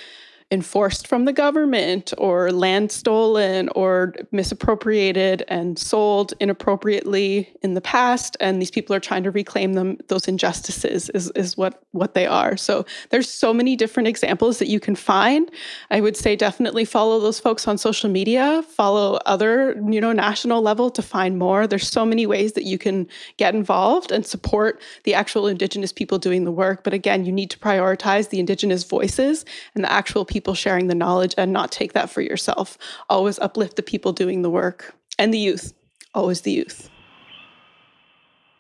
enforced 0.53 1.07
from 1.07 1.25
the 1.25 1.33
government 1.33 2.13
or 2.19 2.53
land 2.53 2.93
stolen 2.93 3.71
or 3.71 4.15
misappropriated 4.33 5.43
and 5.49 5.79
sold 5.79 6.35
inappropriately 6.41 7.51
in 7.63 7.73
the 7.73 7.81
past. 7.81 8.37
And 8.39 8.61
these 8.61 8.71
people 8.71 8.95
are 8.95 9.01
trying 9.01 9.23
to 9.23 9.31
reclaim 9.31 9.73
them. 9.73 9.97
Those 10.09 10.29
injustices 10.29 11.09
is, 11.11 11.31
is 11.31 11.57
what 11.57 11.83
what 11.93 12.15
they 12.15 12.27
are. 12.27 12.57
So 12.57 12.85
there's 13.11 13.31
so 13.31 13.55
many 13.55 13.77
different 13.77 14.09
examples 14.09 14.59
that 14.59 14.69
you 14.69 14.79
can 14.79 14.95
find. 14.95 15.51
I 15.91 16.01
would 16.03 16.17
say 16.17 16.37
definitely 16.37 16.85
follow 16.85 17.19
those 17.19 17.41
folks 17.41 17.67
on 17.67 17.79
social 17.79 18.11
media. 18.11 18.63
Follow 18.69 19.19
other 19.25 19.75
you 19.91 20.03
know 20.03 20.13
national 20.13 20.61
level 20.61 20.91
to 20.91 21.03
find 21.03 21.39
more. 21.39 21.67
There's 21.67 21.89
so 21.89 22.05
many 22.05 22.27
ways 22.27 22.53
that 22.53 22.65
you 22.65 22.77
can 22.77 23.09
get 23.39 23.55
involved 23.55 24.13
and 24.13 24.27
support 24.27 24.83
the 25.05 25.15
actual 25.15 25.47
indigenous 25.47 25.93
people 25.93 26.19
doing 26.19 26.45
the 26.45 26.53
work. 26.53 26.85
But 26.85 26.93
again 26.93 27.25
you 27.25 27.33
need 27.33 27.49
to 27.51 27.59
prioritize 27.59 28.29
the 28.29 28.39
indigenous 28.39 28.85
voices 28.85 29.47
and 29.75 29.83
the 29.83 29.91
actual 29.91 30.27
people 30.27 30.42
people 30.43 30.55
sharing 30.55 30.89
the 30.89 30.95
knowledge 30.97 31.37
and 31.39 31.53
not 31.53 31.71
take 31.71 31.93
that 31.93 32.11
for 32.11 32.21
yourself. 32.21 32.77
Always 33.09 33.39
uplift 33.39 33.77
the 33.77 33.83
people 33.83 34.13
doing 34.13 34.43
the 34.43 34.51
work 34.51 34.93
and 35.21 35.33
the 35.33 35.39
youth, 35.39 35.73
always 36.15 36.41
the 36.41 36.51
youth. 36.51 36.91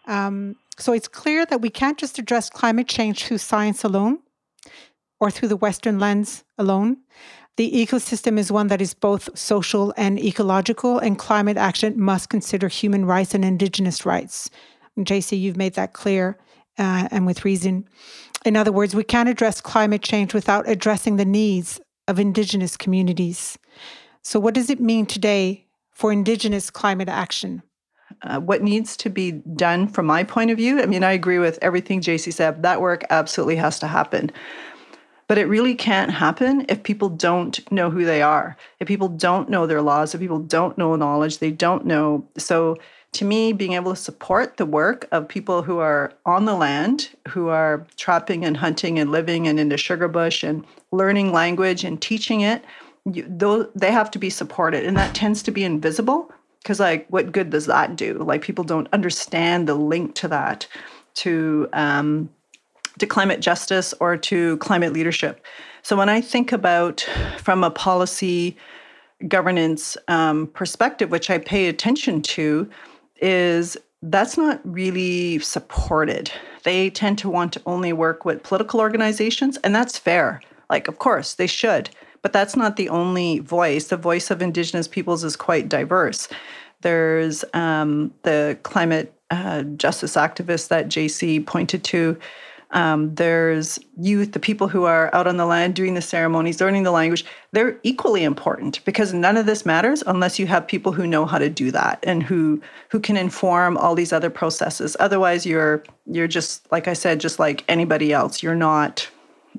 Um, 0.06 0.54
so 0.78 0.92
it's 0.92 1.08
clear 1.08 1.44
that 1.46 1.60
we 1.60 1.70
can't 1.70 1.98
just 1.98 2.20
address 2.20 2.48
climate 2.48 2.86
change 2.86 3.24
through 3.24 3.38
science 3.38 3.82
alone 3.82 4.20
or 5.18 5.28
through 5.28 5.48
the 5.48 5.56
Western 5.56 5.98
lens 5.98 6.44
alone. 6.56 6.98
The 7.56 7.72
ecosystem 7.72 8.38
is 8.38 8.52
one 8.52 8.68
that 8.68 8.80
is 8.80 8.94
both 8.94 9.36
social 9.36 9.92
and 9.96 10.20
ecological, 10.20 11.00
and 11.00 11.18
climate 11.18 11.56
action 11.56 12.00
must 12.00 12.28
consider 12.28 12.68
human 12.68 13.06
rights 13.06 13.34
and 13.34 13.44
Indigenous 13.44 14.06
rights. 14.06 14.50
And 14.96 15.04
JC, 15.04 15.38
you've 15.38 15.56
made 15.56 15.74
that 15.74 15.94
clear 15.94 16.38
uh, 16.78 17.08
and 17.10 17.26
with 17.26 17.44
reason. 17.44 17.88
In 18.44 18.56
other 18.56 18.72
words, 18.72 18.94
we 18.94 19.04
can't 19.04 19.28
address 19.28 19.60
climate 19.60 20.02
change 20.02 20.34
without 20.34 20.68
addressing 20.68 21.16
the 21.16 21.24
needs 21.24 21.80
of 22.08 22.18
Indigenous 22.18 22.76
communities. 22.76 23.58
So, 24.22 24.40
what 24.40 24.54
does 24.54 24.70
it 24.70 24.80
mean 24.80 25.06
today 25.06 25.66
for 25.92 26.12
Indigenous 26.12 26.70
climate 26.70 27.08
action? 27.08 27.62
Uh, 28.22 28.40
what 28.40 28.62
needs 28.62 28.96
to 28.98 29.10
be 29.10 29.32
done 29.32 29.88
from 29.88 30.06
my 30.06 30.22
point 30.22 30.50
of 30.50 30.56
view? 30.56 30.80
I 30.80 30.86
mean, 30.86 31.04
I 31.04 31.12
agree 31.12 31.38
with 31.38 31.58
everything 31.62 32.00
JC 32.00 32.32
said. 32.32 32.62
That 32.62 32.80
work 32.80 33.04
absolutely 33.10 33.56
has 33.56 33.78
to 33.80 33.86
happen. 33.86 34.30
But 35.28 35.38
it 35.38 35.46
really 35.46 35.74
can't 35.74 36.10
happen 36.10 36.66
if 36.68 36.82
people 36.82 37.08
don't 37.08 37.58
know 37.72 37.90
who 37.90 38.04
they 38.04 38.22
are, 38.22 38.56
if 38.80 38.88
people 38.88 39.08
don't 39.08 39.48
know 39.48 39.66
their 39.66 39.80
laws, 39.80 40.14
if 40.14 40.20
people 40.20 40.40
don't 40.40 40.76
know 40.76 40.94
knowledge, 40.96 41.38
they 41.38 41.52
don't 41.52 41.86
know. 41.86 42.28
So, 42.36 42.76
to 43.12 43.24
me, 43.26 43.52
being 43.52 43.74
able 43.74 43.94
to 43.94 44.00
support 44.00 44.56
the 44.56 44.64
work 44.64 45.06
of 45.12 45.28
people 45.28 45.62
who 45.62 45.78
are 45.78 46.12
on 46.24 46.46
the 46.46 46.54
land, 46.54 47.10
who 47.28 47.48
are 47.48 47.86
trapping 47.96 48.44
and 48.44 48.56
hunting 48.56 48.98
and 48.98 49.12
living 49.12 49.46
and 49.46 49.60
in 49.60 49.68
the 49.68 49.76
sugar 49.76 50.08
bush 50.08 50.42
and 50.42 50.64
learning 50.92 51.30
language 51.30 51.84
and 51.84 52.00
teaching 52.00 52.40
it, 52.40 52.64
you, 53.04 53.26
those, 53.28 53.68
they 53.74 53.92
have 53.92 54.10
to 54.12 54.18
be 54.18 54.30
supported. 54.30 54.86
And 54.86 54.96
that 54.96 55.14
tends 55.14 55.42
to 55.42 55.50
be 55.50 55.62
invisible 55.62 56.32
because, 56.62 56.80
like, 56.80 57.06
what 57.10 57.32
good 57.32 57.50
does 57.50 57.66
that 57.66 57.96
do? 57.96 58.14
Like, 58.14 58.40
people 58.40 58.64
don't 58.64 58.88
understand 58.92 59.68
the 59.68 59.74
link 59.74 60.14
to 60.16 60.28
that, 60.28 60.66
to, 61.14 61.68
um, 61.74 62.30
to 62.98 63.06
climate 63.06 63.40
justice 63.40 63.92
or 64.00 64.16
to 64.16 64.56
climate 64.58 64.92
leadership. 64.92 65.44
So 65.82 65.96
when 65.96 66.08
I 66.08 66.20
think 66.20 66.52
about 66.52 67.06
from 67.38 67.64
a 67.64 67.70
policy 67.70 68.56
governance 69.28 69.96
um, 70.08 70.46
perspective, 70.48 71.10
which 71.10 71.28
I 71.28 71.38
pay 71.38 71.68
attention 71.68 72.22
to, 72.22 72.70
is 73.22 73.78
that's 74.02 74.36
not 74.36 74.60
really 74.64 75.38
supported. 75.38 76.30
They 76.64 76.90
tend 76.90 77.18
to 77.18 77.30
want 77.30 77.52
to 77.54 77.62
only 77.66 77.92
work 77.92 78.24
with 78.24 78.42
political 78.42 78.80
organizations, 78.80 79.56
and 79.58 79.74
that's 79.74 79.96
fair. 79.96 80.42
Like, 80.68 80.88
of 80.88 80.98
course, 80.98 81.34
they 81.34 81.46
should, 81.46 81.88
but 82.20 82.32
that's 82.32 82.56
not 82.56 82.76
the 82.76 82.88
only 82.88 83.38
voice. 83.38 83.88
The 83.88 83.96
voice 83.96 84.30
of 84.30 84.42
Indigenous 84.42 84.88
peoples 84.88 85.22
is 85.24 85.36
quite 85.36 85.68
diverse. 85.68 86.28
There's 86.80 87.44
um, 87.54 88.12
the 88.22 88.58
climate 88.64 89.14
uh, 89.30 89.62
justice 89.62 90.16
activists 90.16 90.68
that 90.68 90.88
JC 90.88 91.46
pointed 91.46 91.84
to. 91.84 92.18
Um, 92.72 93.14
there's 93.14 93.78
youth, 93.98 94.32
the 94.32 94.40
people 94.40 94.66
who 94.66 94.84
are 94.84 95.14
out 95.14 95.26
on 95.26 95.36
the 95.36 95.44
land 95.44 95.74
doing 95.74 95.94
the 95.94 96.00
ceremonies, 96.02 96.60
learning 96.60 96.84
the 96.84 96.90
language. 96.90 97.24
They're 97.52 97.78
equally 97.82 98.24
important 98.24 98.82
because 98.84 99.12
none 99.12 99.36
of 99.36 99.44
this 99.44 99.66
matters 99.66 100.02
unless 100.06 100.38
you 100.38 100.46
have 100.46 100.66
people 100.66 100.92
who 100.92 101.06
know 101.06 101.26
how 101.26 101.38
to 101.38 101.50
do 101.50 101.70
that 101.70 101.98
and 102.02 102.22
who 102.22 102.62
who 102.88 102.98
can 102.98 103.16
inform 103.16 103.76
all 103.76 103.94
these 103.94 104.12
other 104.12 104.30
processes. 104.30 104.96
Otherwise, 105.00 105.44
you're 105.44 105.84
you're 106.06 106.28
just 106.28 106.70
like 106.72 106.88
I 106.88 106.94
said, 106.94 107.20
just 107.20 107.38
like 107.38 107.64
anybody 107.68 108.12
else. 108.12 108.42
You're 108.42 108.54
not 108.54 109.08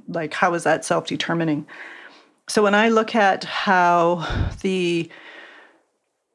like 0.07 0.33
how 0.33 0.53
is 0.55 0.63
that 0.63 0.83
self-determining? 0.83 1.67
So 2.47 2.63
when 2.63 2.75
I 2.75 2.89
look 2.89 3.15
at 3.15 3.43
how 3.43 4.27
the 4.61 5.09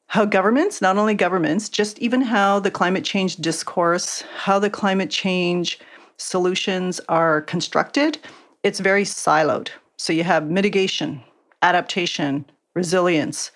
how 0.07 0.25
governments, 0.25 0.81
not 0.81 0.97
only 0.97 1.13
governments, 1.13 1.69
just 1.69 1.99
even 1.99 2.21
how 2.21 2.59
the 2.59 2.71
climate 2.71 3.03
change 3.03 3.35
discourse, 3.35 4.23
how 4.35 4.57
the 4.57 4.69
climate 4.69 5.11
change 5.11 5.77
solutions 6.19 6.99
are 7.09 7.41
constructed, 7.41 8.19
it's 8.63 8.79
very 8.79 9.03
siloed. 9.03 9.69
So 9.97 10.13
you 10.13 10.23
have 10.23 10.49
mitigation, 10.49 11.23
adaptation, 11.61 12.45
resilience, 12.75 13.51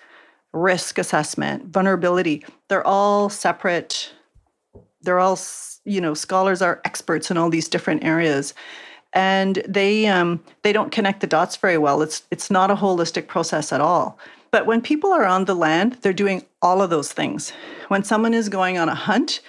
risk 0.52 0.98
assessment, 0.98 1.66
vulnerability. 1.66 2.44
They're 2.68 2.86
all 2.86 3.28
separate. 3.28 4.12
They're 5.02 5.20
all, 5.20 5.38
you 5.84 6.00
know, 6.00 6.14
scholars 6.14 6.62
are 6.62 6.80
experts 6.84 7.30
in 7.30 7.36
all 7.36 7.50
these 7.50 7.68
different 7.68 8.04
areas. 8.04 8.54
And 9.12 9.62
they 9.68 10.06
um, 10.06 10.42
they 10.62 10.72
don't 10.72 10.90
connect 10.90 11.20
the 11.20 11.26
dots 11.26 11.56
very 11.56 11.78
well. 11.78 12.02
It's 12.02 12.24
it's 12.30 12.50
not 12.50 12.70
a 12.70 12.76
holistic 12.76 13.28
process 13.28 13.72
at 13.72 13.80
all. 13.80 14.18
But 14.50 14.66
when 14.66 14.80
people 14.80 15.12
are 15.12 15.26
on 15.26 15.44
the 15.44 15.54
land, 15.54 15.98
they're 16.00 16.12
doing 16.12 16.44
all 16.62 16.80
of 16.80 16.90
those 16.90 17.12
things. 17.12 17.52
When 17.88 18.04
someone 18.04 18.34
is 18.34 18.48
going 18.48 18.78
on 18.78 18.88
a 18.88 18.94
hunt, 18.94 19.40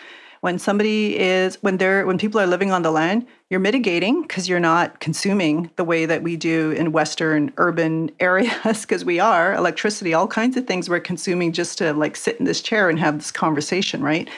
when 0.45 0.59
somebody 0.59 1.17
is 1.17 1.55
when 1.63 1.77
they're 1.77 2.05
when 2.05 2.19
people 2.19 2.39
are 2.39 2.45
living 2.45 2.71
on 2.71 2.83
the 2.83 2.91
land 2.91 3.25
you're 3.49 3.59
mitigating 3.59 4.21
because 4.21 4.47
you're 4.47 4.59
not 4.59 4.99
consuming 4.99 5.71
the 5.75 5.83
way 5.83 6.05
that 6.05 6.21
we 6.21 6.37
do 6.37 6.69
in 6.69 6.91
western 6.91 7.51
urban 7.57 8.11
areas 8.19 8.81
because 8.81 9.03
we 9.03 9.19
are. 9.19 9.55
Electricity 9.55 10.13
all 10.13 10.27
kinds 10.27 10.55
of 10.55 10.67
things 10.67 10.87
we're 10.87 10.99
consuming 10.99 11.51
just 11.51 11.79
to 11.79 11.93
like 11.93 12.15
sit 12.15 12.37
in 12.37 12.45
this 12.45 12.61
chair 12.61 12.91
and 12.91 12.99
have 12.99 13.17
this 13.17 13.31
conversation 13.31 14.03
right? 14.03 14.29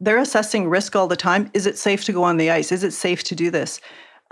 They're 0.00 0.18
assessing 0.18 0.68
risk 0.68 0.96
all 0.96 1.06
the 1.06 1.14
time. 1.14 1.52
Is 1.54 1.66
it 1.66 1.78
safe 1.78 2.02
to 2.06 2.12
go 2.12 2.24
on 2.24 2.36
the 2.36 2.50
ice? 2.50 2.72
Is 2.72 2.82
it 2.82 2.92
safe 2.92 3.22
to 3.24 3.36
do 3.36 3.48
this? 3.48 3.80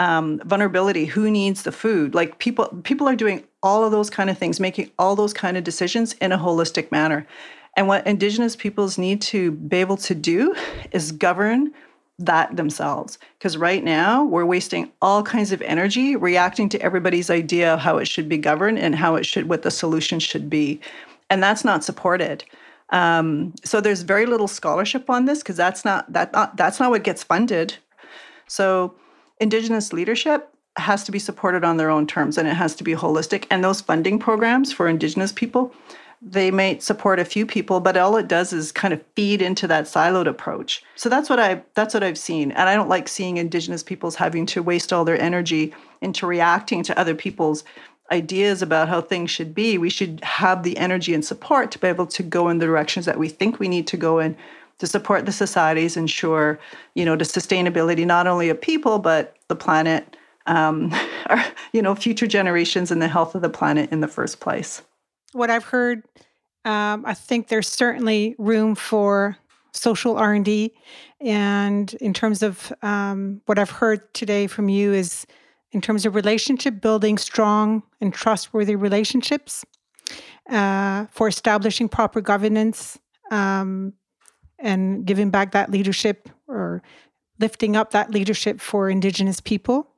Um, 0.01 0.41
vulnerability 0.45 1.05
who 1.05 1.31
needs 1.31 1.63
the 1.63 1.73
food? 1.73 2.17
Like 2.17 2.41
people 2.41 2.67
people 2.83 3.09
are 3.09 3.15
doing 3.15 3.45
all 3.63 3.85
of 3.85 3.93
those 3.93 4.11
kind 4.11 4.29
of 4.29 4.39
things 4.39 4.59
making 4.59 4.91
all 4.99 5.15
those 5.15 5.33
kind 5.33 5.57
of 5.57 5.63
decisions 5.63 6.15
in 6.15 6.33
a 6.33 6.39
holistic 6.39 6.91
manner 6.91 7.29
and 7.77 7.89
what 7.89 8.07
Indigenous 8.07 8.57
peoples 8.57 8.97
need 8.99 9.21
to 9.23 9.53
be 9.53 9.77
able 9.77 9.99
to 9.99 10.15
do 10.15 10.55
is 10.93 11.13
govern 11.13 11.73
that 12.19 12.57
themselves. 12.57 13.19
Because 13.39 13.59
right 13.59 13.85
now, 13.85 14.25
we're 14.25 14.47
wasting 14.47 14.91
all 15.03 15.23
kinds 15.23 15.53
of 15.53 15.61
energy 15.63 16.17
reacting 16.17 16.69
to 16.71 16.81
everybody's 16.81 17.29
idea 17.29 17.75
of 17.75 17.81
how 17.81 17.99
it 17.99 18.09
should 18.09 18.29
be 18.29 18.39
governed 18.39 18.79
and 18.79 18.95
how 18.95 19.17
it 19.17 19.27
should, 19.27 19.49
what 19.49 19.63
the 19.63 19.71
solution 19.71 20.19
should 20.19 20.49
be. 20.49 20.81
And 21.29 21.43
that's 21.43 21.65
not 21.65 21.85
supported. 21.85 22.45
Um, 22.91 23.55
so 23.65 23.81
there's 23.81 24.03
very 24.03 24.27
little 24.27 24.49
scholarship 24.49 25.11
on 25.11 25.27
this 25.27 25.41
because 25.41 25.57
that's 25.57 25.85
not 25.85 26.11
that 26.13 26.33
not, 26.33 26.57
that's 26.57 26.79
not 26.81 26.91
what 26.91 27.03
gets 27.03 27.23
funded. 27.23 27.77
So 28.47 28.95
Indigenous 29.41 29.93
leadership 29.93 30.49
has 30.77 31.03
to 31.05 31.13
be 31.13 31.19
supported 31.19 31.65
on 31.65 31.79
their 31.79 31.91
own 31.91 32.07
terms 32.07 32.39
and 32.39 32.47
it 32.47 32.55
has 32.55 32.75
to 32.77 32.85
be 32.85 32.95
holistic. 32.95 33.47
And 33.51 33.65
those 33.65 33.81
funding 33.81 34.19
programs 34.19 34.73
for 34.73 34.89
Indigenous 34.89 35.33
people 35.33 35.75
they 36.29 36.51
might 36.51 36.83
support 36.83 37.21
a 37.21 37.25
few 37.25 37.47
people 37.47 37.79
but 37.79 37.97
all 37.97 38.17
it 38.17 38.27
does 38.27 38.53
is 38.53 38.73
kind 38.73 38.93
of 38.93 39.01
feed 39.15 39.41
into 39.41 39.67
that 39.69 39.85
siloed 39.85 40.27
approach. 40.27 40.83
So 40.97 41.09
that's 41.09 41.31
what 41.31 41.39
i 41.39 41.63
that's 41.75 41.95
what 41.95 42.03
i've 42.03 42.19
seen. 42.19 42.51
And 42.53 42.69
i 42.69 42.75
don't 42.75 42.89
like 42.89 43.09
seeing 43.09 43.37
indigenous 43.37 43.83
peoples 43.83 44.17
having 44.17 44.45
to 44.47 44.63
waste 44.63 44.93
all 44.93 45.05
their 45.05 45.21
energy 45.21 45.73
into 46.01 46.27
reacting 46.27 46.83
to 46.85 46.99
other 46.99 47.15
people's 47.15 47.65
ideas 48.11 48.63
about 48.63 48.89
how 48.89 49.01
things 49.01 49.31
should 49.31 49.55
be. 49.55 49.79
We 49.79 49.91
should 49.91 50.21
have 50.23 50.63
the 50.63 50.77
energy 50.79 51.15
and 51.15 51.25
support 51.25 51.71
to 51.73 51.79
be 51.79 51.89
able 51.89 52.07
to 52.07 52.23
go 52.23 52.49
in 52.49 52.59
the 52.59 52.67
directions 52.67 53.07
that 53.07 53.19
we 53.19 53.29
think 53.29 53.59
we 53.59 53.69
need 53.69 53.87
to 53.89 53.97
go 53.97 54.19
in 54.19 54.37
to 54.79 54.87
support 54.87 55.27
the 55.27 55.33
societies 55.33 55.97
ensure 55.97 56.59
you 56.95 57.05
know 57.05 57.17
the 57.17 57.25
sustainability 57.25 58.07
not 58.07 58.27
only 58.27 58.49
of 58.49 58.61
people 58.61 58.99
but 58.99 59.37
the 59.49 59.57
planet 59.57 60.17
um, 60.47 60.93
our, 61.27 61.45
you 61.73 61.83
know 61.83 61.95
future 61.95 62.27
generations 62.27 62.91
and 62.91 63.01
the 63.01 63.09
health 63.09 63.35
of 63.35 63.43
the 63.43 63.49
planet 63.49 63.91
in 63.91 64.01
the 64.01 64.09
first 64.09 64.41
place 64.41 64.83
what 65.33 65.51
I've 65.51 65.65
heard, 65.65 66.05
um, 66.65 67.05
I 67.07 67.15
think 67.15 67.49
there's 67.49 67.69
certainly 67.69 68.35
room 68.39 68.75
for 68.75 69.37
social 69.73 70.17
R 70.17 70.35
and 70.35 70.45
D. 70.45 70.75
And 71.21 71.93
in 71.95 72.13
terms 72.15 72.43
of 72.43 72.73
um, 72.83 73.41
what 73.47 73.59
I've 73.59 73.71
heard 73.71 74.13
today 74.15 74.47
from 74.47 74.69
you 74.69 74.93
is 74.93 75.27
in 75.73 75.81
terms 75.81 76.07
of 76.07 76.15
relationship 76.15 76.81
building 76.81 77.19
strong 77.19 77.83
and 78.01 78.13
trustworthy 78.13 78.77
relationships 78.77 79.65
uh, 80.51 81.07
for 81.11 81.29
establishing 81.29 81.89
proper 81.89 82.21
governance 82.21 82.99
um, 83.31 83.93
and 84.59 85.05
giving 85.05 85.31
back 85.31 85.53
that 85.53 85.71
leadership 85.71 86.29
or 86.49 86.83
lifting 87.39 87.77
up 87.77 87.91
that 87.91 88.11
leadership 88.11 88.61
for 88.61 88.89
Indigenous 88.89 89.41
people. 89.41 89.89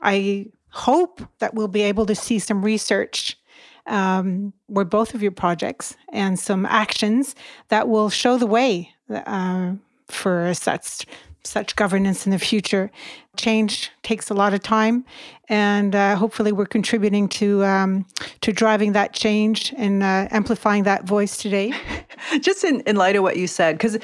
I 0.00 0.46
hope 0.68 1.22
that 1.40 1.54
we'll 1.54 1.68
be 1.68 1.82
able 1.82 2.06
to 2.06 2.14
see 2.14 2.38
some 2.38 2.64
research 2.64 3.38
um, 3.86 4.52
were 4.68 4.84
both 4.84 5.14
of 5.14 5.22
your 5.22 5.32
projects 5.32 5.96
and 6.12 6.38
some 6.38 6.66
actions 6.66 7.34
that 7.68 7.88
will 7.88 8.10
show 8.10 8.38
the 8.38 8.46
way 8.46 8.90
uh, 9.10 9.72
for 10.08 10.52
such 10.54 11.06
such 11.46 11.76
governance 11.76 12.26
in 12.26 12.32
the 12.32 12.38
future. 12.38 12.90
Change 13.36 13.90
takes 14.02 14.30
a 14.30 14.34
lot 14.34 14.52
of 14.52 14.62
time, 14.62 15.04
and 15.48 15.94
uh, 15.94 16.16
hopefully, 16.16 16.52
we're 16.52 16.66
contributing 16.66 17.28
to 17.28 17.64
um, 17.64 18.06
to 18.40 18.52
driving 18.52 18.92
that 18.92 19.12
change 19.12 19.72
and 19.76 20.02
uh, 20.02 20.28
amplifying 20.30 20.82
that 20.84 21.04
voice 21.04 21.36
today. 21.36 21.72
Just 22.40 22.64
in, 22.64 22.80
in 22.80 22.96
light 22.96 23.16
of 23.16 23.22
what 23.22 23.36
you 23.36 23.46
said, 23.46 23.76
because 23.76 23.98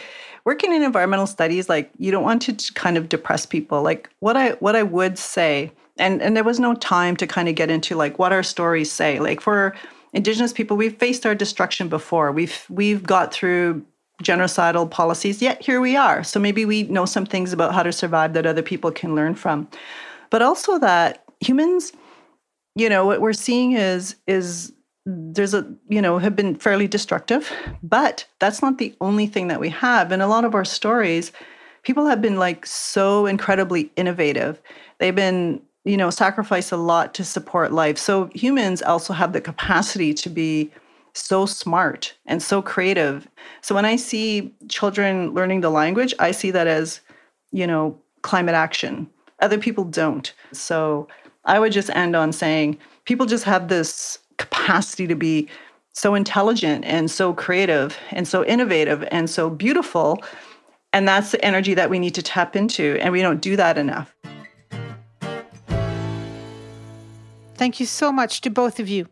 working 0.45 0.73
in 0.73 0.83
environmental 0.83 1.27
studies, 1.27 1.69
like 1.69 1.91
you 1.99 2.11
don't 2.11 2.25
want 2.25 2.43
to 2.43 2.73
kind 2.75 2.97
of 2.97 3.09
depress 3.09 3.47
people. 3.47 3.83
Like 3.83 4.09
what 4.21 4.37
I 4.37 4.51
what 4.53 4.77
I 4.77 4.83
would 4.83 5.19
say 5.19 5.73
and 5.99 6.23
and 6.23 6.37
there 6.37 6.45
was 6.45 6.61
no 6.61 6.75
time 6.75 7.17
to 7.17 7.27
kind 7.27 7.49
of 7.49 7.55
get 7.55 7.71
into 7.71 7.97
like 7.97 8.19
what 8.19 8.33
our 8.33 8.43
stories 8.43 8.91
say. 8.91 9.19
Like 9.19 9.41
for 9.41 9.75
indigenous 10.13 10.53
people 10.53 10.77
we've 10.77 10.97
faced 10.97 11.27
our 11.27 11.35
destruction 11.35 11.89
before. 11.89 12.33
We've 12.33 12.65
we've 12.69 13.03
got 13.03 13.33
through 13.33 13.85
genocidal 14.23 14.91
policies 14.91 15.43
yet 15.43 15.63
here 15.63 15.81
we 15.81 15.97
are. 15.97 16.23
So 16.23 16.39
maybe 16.39 16.65
we 16.65 16.85
know 16.85 17.07
some 17.07 17.27
things 17.27 17.53
about 17.53 17.75
how 17.75 17.83
to 17.83 17.93
survive 17.93 18.35
that 18.35 18.47
other 18.47 18.63
people 18.63 18.91
can 18.91 19.15
learn 19.15 19.35
from. 19.35 19.69
But 20.31 20.43
also 20.43 20.79
that 20.79 21.25
humans 21.41 21.93
you 22.75 22.89
know 22.89 23.05
what 23.05 23.21
we're 23.21 23.33
seeing 23.33 23.73
is 23.73 24.17
is 24.27 24.73
there's 25.05 25.53
a 25.53 25.67
you 25.89 26.01
know 26.01 26.19
have 26.19 26.37
been 26.37 26.55
fairly 26.55 26.87
destructive 26.87 27.51
but 27.83 28.25
that's 28.39 28.63
not 28.63 28.79
the 28.79 28.95
only 29.01 29.27
thing 29.27 29.49
that 29.49 29.61
we 29.61 29.69
have. 29.69 30.13
In 30.13 30.21
a 30.21 30.29
lot 30.29 30.45
of 30.45 30.55
our 30.55 30.65
stories 30.65 31.33
people 31.83 32.07
have 32.07 32.23
been 32.23 32.39
like 32.39 32.65
so 32.65 33.27
incredibly 33.27 33.91
innovative. 33.97 34.61
They've 34.99 35.15
been 35.15 35.61
you 35.85 35.97
know, 35.97 36.11
sacrifice 36.11 36.71
a 36.71 36.77
lot 36.77 37.15
to 37.15 37.25
support 37.25 37.73
life. 37.73 37.99
So 37.99 38.31
humans 38.35 38.83
also 38.83 39.13
have 39.13 39.33
the 39.33 39.41
capacity 39.41 40.15
to 40.15 40.31
be 40.31 40.71
so 41.15 41.45
smart 41.45 42.15
and 42.27 42.43
so 42.43 42.63
creative. 42.63 43.29
So 43.61 43.75
when 43.75 43.85
I 43.85 43.97
see 43.97 44.55
children 44.69 45.35
learning 45.35 45.61
the 45.61 45.71
language, 45.71 46.15
I 46.19 46.31
see 46.31 46.51
that 46.53 46.67
as, 46.67 47.01
you 47.51 47.67
know, 47.67 47.99
climate 48.23 48.55
action. 48.55 49.11
Other 49.41 49.59
people 49.59 49.85
don't. 49.85 50.33
So 50.53 51.09
I 51.45 51.59
would 51.59 51.73
just 51.73 51.91
end 51.91 52.15
on 52.15 52.33
saying 52.33 52.79
people 53.05 53.27
just 53.27 53.45
have 53.45 53.69
this 53.69 54.19
capacity 54.39 55.07
to 55.09 55.17
be 55.17 55.49
so 55.93 56.15
intelligent 56.15 56.85
and 56.85 57.11
so 57.11 57.35
creative 57.35 57.99
and 58.13 58.27
so 58.27 58.45
innovative 58.45 59.07
and 59.11 59.29
so 59.29 59.51
beautiful. 59.51 60.23
And 60.93 61.07
that's 61.07 61.33
the 61.33 61.45
energy 61.45 61.75
that 61.75 61.91
we 61.91 61.99
need 61.99 62.15
to 62.15 62.23
tap 62.23 62.57
into. 62.57 62.97
And 63.01 63.13
we 63.13 63.21
don't 63.21 63.41
do 63.41 63.57
that 63.57 63.77
enough. 63.77 64.15
Thank 67.63 67.79
you 67.79 67.87
so 67.87 68.11
much 68.11 68.41
to 68.41 68.51
both 68.51 68.81
of 68.81 68.89
you. 68.89 69.07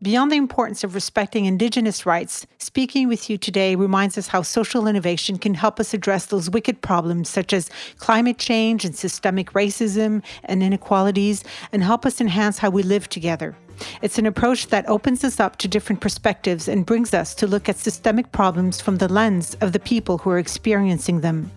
Beyond 0.00 0.32
the 0.32 0.38
importance 0.38 0.82
of 0.82 0.94
respecting 0.94 1.44
Indigenous 1.44 2.06
rights, 2.06 2.46
speaking 2.56 3.08
with 3.08 3.28
you 3.28 3.36
today 3.36 3.74
reminds 3.74 4.16
us 4.16 4.28
how 4.28 4.40
social 4.40 4.86
innovation 4.86 5.36
can 5.36 5.52
help 5.52 5.78
us 5.78 5.92
address 5.92 6.24
those 6.24 6.48
wicked 6.48 6.80
problems 6.80 7.28
such 7.28 7.52
as 7.52 7.68
climate 7.98 8.38
change 8.38 8.86
and 8.86 8.96
systemic 8.96 9.52
racism 9.52 10.22
and 10.44 10.62
inequalities, 10.62 11.44
and 11.72 11.84
help 11.84 12.06
us 12.06 12.22
enhance 12.22 12.56
how 12.56 12.70
we 12.70 12.82
live 12.82 13.06
together. 13.10 13.54
It's 14.00 14.18
an 14.18 14.24
approach 14.24 14.68
that 14.68 14.88
opens 14.88 15.22
us 15.22 15.38
up 15.38 15.56
to 15.56 15.68
different 15.68 16.00
perspectives 16.00 16.68
and 16.68 16.86
brings 16.86 17.12
us 17.12 17.34
to 17.34 17.46
look 17.46 17.68
at 17.68 17.76
systemic 17.76 18.32
problems 18.32 18.80
from 18.80 18.96
the 18.96 19.12
lens 19.12 19.58
of 19.60 19.74
the 19.74 19.78
people 19.78 20.16
who 20.16 20.30
are 20.30 20.38
experiencing 20.38 21.20
them. 21.20 21.50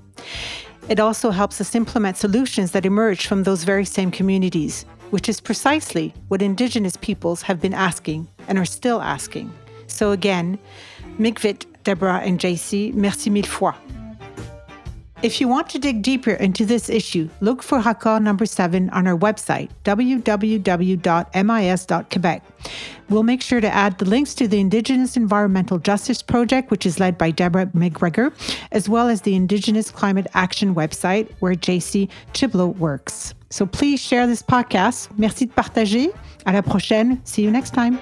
It 0.90 1.00
also 1.00 1.32
helps 1.32 1.62
us 1.62 1.76
implement 1.76 2.18
solutions 2.18 2.72
that 2.72 2.86
emerge 2.86 3.28
from 3.28 3.44
those 3.44 3.64
very 3.64 3.86
same 3.86 4.12
communities, 4.12 4.86
which 5.14 5.30
is 5.30 5.40
precisely 5.40 6.12
what 6.30 6.42
Indigenous 6.42 6.98
peoples 6.98 7.44
have 7.44 7.62
been 7.62 7.76
asking 7.76 8.28
and 8.48 8.58
are 8.58 8.66
still 8.66 9.00
asking. 9.00 9.54
So 9.86 10.10
again, 10.10 10.58
Miigwech, 11.20 11.68
Deborah, 11.84 12.22
and 12.26 12.40
JC, 12.40 12.96
merci 12.96 13.30
mille 13.30 13.44
fois. 13.44 13.76
If 15.24 15.40
you 15.40 15.48
want 15.48 15.70
to 15.70 15.80
dig 15.80 16.02
deeper 16.02 16.32
into 16.32 16.66
this 16.66 16.90
issue, 16.90 17.30
look 17.40 17.64
for 17.64 17.80
Raccord 17.80 18.24
number 18.24 18.46
7 18.46 18.90
on 18.90 19.08
our 19.08 19.18
website, 19.18 19.70
www.mis.quebec. 19.86 20.44
We'll 23.10 23.24
make 23.24 23.42
sure 23.42 23.62
to 23.62 23.74
add 23.74 24.00
the 24.00 24.06
links 24.06 24.36
to 24.36 24.50
the 24.50 24.60
Indigenous 24.60 25.16
Environmental 25.16 25.80
Justice 25.80 26.22
Project, 26.22 26.72
which 26.72 26.86
is 26.86 27.00
led 27.00 27.18
by 27.18 27.32
Deborah 27.32 27.68
McGregor, 27.68 28.34
as 28.74 28.90
well 28.90 29.08
as 29.08 29.22
the 29.22 29.34
Indigenous 29.34 29.90
Climate 29.92 30.28
Action 30.34 30.76
website, 30.76 31.32
where 31.40 31.56
JC 31.56 32.10
Chiblow 32.34 32.76
works. 32.76 33.34
So 33.50 33.66
please 33.66 34.02
share 34.02 34.28
this 34.28 34.42
podcast. 34.42 35.08
Merci 35.18 35.46
de 35.46 35.54
partager. 35.54 36.14
À 36.46 36.52
la 36.52 36.62
prochaine. 36.62 37.22
See 37.24 37.44
you 37.44 37.50
next 37.50 37.74
time. 37.74 37.98